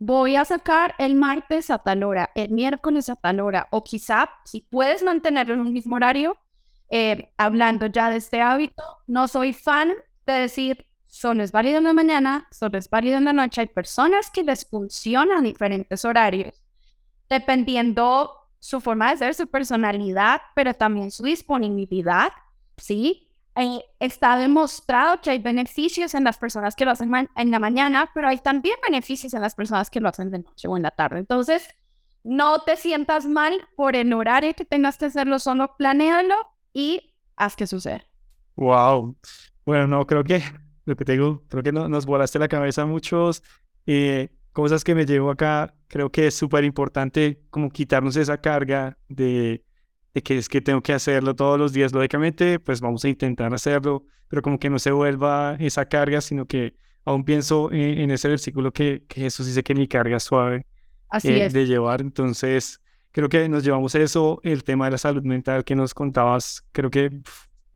Voy 0.00 0.34
a 0.34 0.44
sacar 0.44 0.96
el 0.98 1.14
martes 1.14 1.70
a 1.70 1.78
tal 1.78 2.02
hora, 2.02 2.30
el 2.34 2.50
miércoles 2.50 3.08
a 3.08 3.16
tal 3.16 3.38
hora, 3.38 3.68
o 3.70 3.84
quizá 3.84 4.30
si 4.44 4.62
puedes 4.62 5.04
mantenerlo 5.04 5.54
en 5.54 5.60
un 5.60 5.72
mismo 5.72 5.94
horario, 5.94 6.36
eh, 6.90 7.32
hablando 7.36 7.86
ya 7.86 8.10
de 8.10 8.16
este 8.16 8.40
hábito, 8.40 8.82
no 9.06 9.28
soy 9.28 9.52
fan 9.52 9.92
de 10.26 10.32
decir 10.32 10.86
solo 11.06 11.42
es 11.44 11.52
válido 11.52 11.78
en 11.78 11.84
la 11.84 11.92
mañana, 11.92 12.48
solo 12.50 12.78
es 12.78 12.88
válido 12.90 13.18
en 13.18 13.24
la 13.24 13.32
noche. 13.32 13.60
Hay 13.60 13.66
personas 13.68 14.30
que 14.30 14.42
les 14.42 14.64
funcionan 14.66 15.44
diferentes 15.44 16.04
horarios, 16.04 16.59
dependiendo 17.30 18.34
su 18.58 18.80
forma 18.80 19.10
de 19.10 19.16
ser, 19.16 19.34
su 19.34 19.46
personalidad, 19.46 20.42
pero 20.54 20.74
también 20.74 21.10
su 21.10 21.22
disponibilidad, 21.22 22.32
¿sí? 22.76 23.28
Eh, 23.56 23.82
está 23.98 24.36
demostrado 24.36 25.20
que 25.20 25.30
hay 25.30 25.38
beneficios 25.38 26.14
en 26.14 26.24
las 26.24 26.38
personas 26.38 26.76
que 26.76 26.84
lo 26.84 26.90
hacen 26.90 27.10
en 27.36 27.50
la 27.50 27.58
mañana, 27.58 28.10
pero 28.14 28.28
hay 28.28 28.38
también 28.38 28.76
beneficios 28.82 29.32
en 29.34 29.40
las 29.40 29.54
personas 29.54 29.90
que 29.90 30.00
lo 30.00 30.08
hacen 30.08 30.30
de 30.30 30.40
noche 30.40 30.68
o 30.68 30.76
en 30.76 30.82
la 30.82 30.90
tarde. 30.90 31.18
Entonces, 31.18 31.68
no 32.22 32.60
te 32.62 32.76
sientas 32.76 33.26
mal 33.26 33.54
por 33.76 33.96
el 33.96 34.12
horario 34.12 34.54
que 34.54 34.64
tengas 34.64 34.98
que 34.98 35.06
hacerlo, 35.06 35.38
solo 35.38 35.76
planéalo 35.76 36.34
y 36.72 37.14
haz 37.36 37.56
que 37.56 37.66
suceda. 37.66 38.04
Wow. 38.56 39.16
Bueno, 39.64 39.86
no, 39.86 40.06
creo 40.06 40.22
que 40.22 40.42
lo 40.84 40.96
que 40.96 41.04
te 41.04 41.16
creo 41.16 41.62
que 41.62 41.72
no, 41.72 41.88
nos 41.88 42.06
volaste 42.06 42.38
la 42.38 42.48
cabeza 42.48 42.84
muchos 42.84 43.42
eh, 43.86 44.28
cosas 44.52 44.84
que 44.84 44.94
me 44.94 45.06
llevo 45.06 45.30
acá. 45.30 45.74
Creo 45.88 46.10
que 46.10 46.26
es 46.26 46.34
súper 46.34 46.64
importante 46.64 47.40
como 47.50 47.70
quitarnos 47.70 48.16
esa 48.16 48.40
carga 48.40 48.96
de, 49.08 49.64
de 50.14 50.22
que 50.22 50.38
es 50.38 50.48
que 50.48 50.60
tengo 50.60 50.82
que 50.82 50.92
hacerlo 50.92 51.34
todos 51.34 51.58
los 51.58 51.72
días. 51.72 51.92
Lógicamente, 51.92 52.58
pues 52.58 52.80
vamos 52.80 53.04
a 53.04 53.08
intentar 53.08 53.52
hacerlo, 53.54 54.04
pero 54.28 54.42
como 54.42 54.58
que 54.58 54.70
no 54.70 54.78
se 54.78 54.90
vuelva 54.90 55.56
esa 55.58 55.86
carga, 55.86 56.20
sino 56.20 56.46
que 56.46 56.74
aún 57.04 57.24
pienso 57.24 57.70
en, 57.72 58.10
ese 58.10 58.28
versículo 58.28 58.72
que, 58.72 59.04
que, 59.08 59.22
Jesús 59.22 59.46
dice 59.46 59.62
que 59.62 59.74
mi 59.74 59.88
carga 59.88 60.16
es 60.16 60.24
suave 60.24 60.66
Así 61.08 61.28
eh, 61.28 61.48
de 61.48 61.66
llevar. 61.66 62.00
Entonces, 62.00 62.80
creo 63.10 63.28
que 63.28 63.48
nos 63.48 63.64
llevamos 63.64 63.94
eso, 63.94 64.40
el 64.44 64.64
tema 64.64 64.86
de 64.86 64.92
la 64.92 64.98
salud 64.98 65.22
mental 65.22 65.64
que 65.64 65.74
nos 65.74 65.94
contabas, 65.94 66.64
creo 66.72 66.90
que 66.90 67.10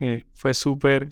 eh, 0.01 0.25
fue 0.35 0.55
súper 0.55 1.09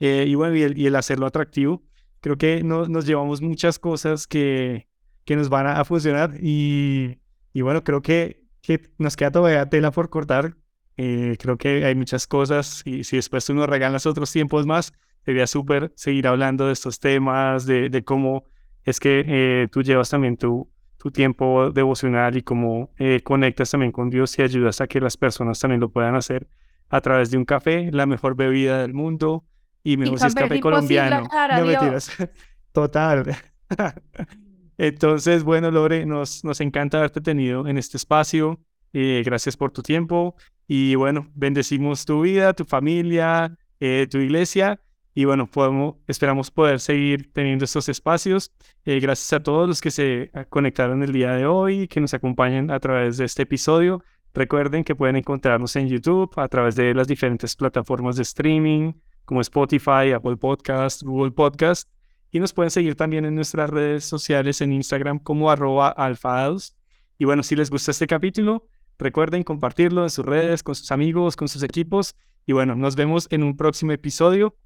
eh, 0.00 0.24
y 0.26 0.34
bueno, 0.34 0.56
y 0.56 0.86
el, 0.86 0.96
hacerlo 0.96 1.26
atractivo. 1.26 1.82
Creo 2.20 2.36
que 2.36 2.64
nos 2.64 3.06
llevamos 3.06 3.40
muchas 3.40 3.78
cosas 3.78 4.26
que, 4.26 4.88
que 5.26 5.36
nos 5.36 5.50
van 5.50 5.66
a, 5.66 5.84
funcionar 5.84 6.34
y, 6.40 7.18
y, 7.52 7.60
bueno, 7.60 7.84
creo 7.84 8.00
que, 8.00 8.44
que, 8.62 8.80
nos 8.96 9.16
queda 9.16 9.30
todavía 9.30 9.68
tela 9.68 9.90
por 9.90 10.08
cortar. 10.08 10.56
Eh, 10.96 11.36
creo 11.38 11.58
que 11.58 11.84
hay 11.84 11.94
muchas 11.94 12.26
cosas 12.26 12.80
y 12.86 13.04
si 13.04 13.16
después 13.16 13.44
tú 13.44 13.52
nos 13.52 13.68
regalas 13.68 14.06
otros 14.06 14.32
tiempos 14.32 14.64
más, 14.64 14.94
sería 15.26 15.46
súper 15.46 15.92
seguir 15.94 16.26
hablando 16.26 16.66
de 16.66 16.72
estos 16.72 16.98
temas, 17.00 17.66
de, 17.66 17.90
de 17.90 18.02
cómo 18.02 18.44
es 18.84 18.98
que 18.98 19.24
eh, 19.26 19.68
tú 19.70 19.82
llevas 19.82 20.08
también 20.08 20.38
tu, 20.38 20.70
tu 20.96 21.10
tiempo 21.10 21.70
devocional 21.70 22.36
y 22.38 22.42
cómo 22.42 22.92
conectas 23.24 23.72
también 23.72 23.92
con 23.92 24.08
Dios 24.08 24.38
y 24.38 24.42
ayudas 24.42 24.80
a 24.80 24.86
que 24.86 25.00
las 25.00 25.18
personas 25.18 25.58
también 25.58 25.80
lo 25.80 25.90
puedan 25.90 26.14
hacer 26.14 26.48
a 26.88 27.00
través 27.00 27.30
de 27.30 27.36
un 27.36 27.44
café, 27.44 27.90
la 27.92 28.06
mejor 28.06 28.36
bebida 28.36 28.80
del 28.80 28.94
mundo, 28.94 29.44
y 29.82 29.96
me 29.96 30.08
gusta 30.08 30.30
café 30.30 30.60
colombiano. 30.60 31.28
No 31.56 31.64
me 31.64 31.76
tiras. 31.76 32.10
Total. 32.72 33.36
Entonces, 34.78 35.42
bueno, 35.42 35.70
Lore, 35.70 36.04
nos, 36.06 36.44
nos 36.44 36.60
encanta 36.60 36.98
haberte 36.98 37.20
tenido 37.20 37.66
en 37.66 37.78
este 37.78 37.96
espacio. 37.96 38.60
Eh, 38.92 39.22
gracias 39.24 39.56
por 39.56 39.72
tu 39.72 39.82
tiempo. 39.82 40.36
Y 40.66 40.94
bueno, 40.94 41.30
bendecimos 41.34 42.04
tu 42.04 42.22
vida, 42.22 42.52
tu 42.52 42.64
familia, 42.64 43.56
eh, 43.80 44.06
tu 44.10 44.18
iglesia. 44.18 44.80
Y 45.14 45.24
bueno, 45.24 45.46
podemos, 45.46 45.96
esperamos 46.06 46.50
poder 46.50 46.78
seguir 46.78 47.32
teniendo 47.32 47.64
estos 47.64 47.88
espacios. 47.88 48.52
Eh, 48.84 49.00
gracias 49.00 49.32
a 49.32 49.42
todos 49.42 49.66
los 49.66 49.80
que 49.80 49.90
se 49.90 50.30
conectaron 50.50 51.02
el 51.02 51.12
día 51.12 51.32
de 51.32 51.46
hoy, 51.46 51.88
que 51.88 52.00
nos 52.00 52.12
acompañan 52.12 52.70
a 52.70 52.78
través 52.80 53.16
de 53.16 53.24
este 53.24 53.44
episodio. 53.44 54.02
Recuerden 54.34 54.84
que 54.84 54.94
pueden 54.94 55.16
encontrarnos 55.16 55.74
en 55.76 55.88
YouTube 55.88 56.30
a 56.36 56.48
través 56.48 56.76
de 56.76 56.92
las 56.92 57.08
diferentes 57.08 57.56
plataformas 57.56 58.16
de 58.16 58.22
streaming, 58.22 58.92
como 59.24 59.40
Spotify, 59.40 60.12
Apple 60.14 60.36
Podcast, 60.36 61.02
Google 61.02 61.30
Podcast. 61.30 61.88
Y 62.30 62.40
nos 62.40 62.52
pueden 62.52 62.70
seguir 62.70 62.96
también 62.96 63.24
en 63.24 63.34
nuestras 63.34 63.70
redes 63.70 64.04
sociales 64.04 64.60
en 64.60 64.72
Instagram 64.72 65.18
como 65.18 65.50
arroba 65.50 65.88
alfados. 65.88 66.76
Y 67.18 67.24
bueno, 67.24 67.42
si 67.42 67.56
les 67.56 67.70
gusta 67.70 67.92
este 67.92 68.06
capítulo, 68.06 68.66
recuerden 68.98 69.42
compartirlo 69.42 70.02
en 70.02 70.10
sus 70.10 70.24
redes, 70.24 70.62
con 70.62 70.74
sus 70.74 70.90
amigos, 70.92 71.36
con 71.36 71.48
sus 71.48 71.62
equipos. 71.62 72.14
Y 72.46 72.52
bueno, 72.52 72.74
nos 72.74 72.96
vemos 72.96 73.26
en 73.30 73.42
un 73.42 73.56
próximo 73.56 73.92
episodio 73.92 74.56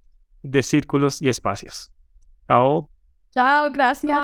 de 0.43 0.63
Círculos 0.63 1.21
y 1.23 1.29
Espacios. 1.29 1.93
Chao. 2.49 2.91
Chao, 3.33 3.71
gracias. 3.71 4.19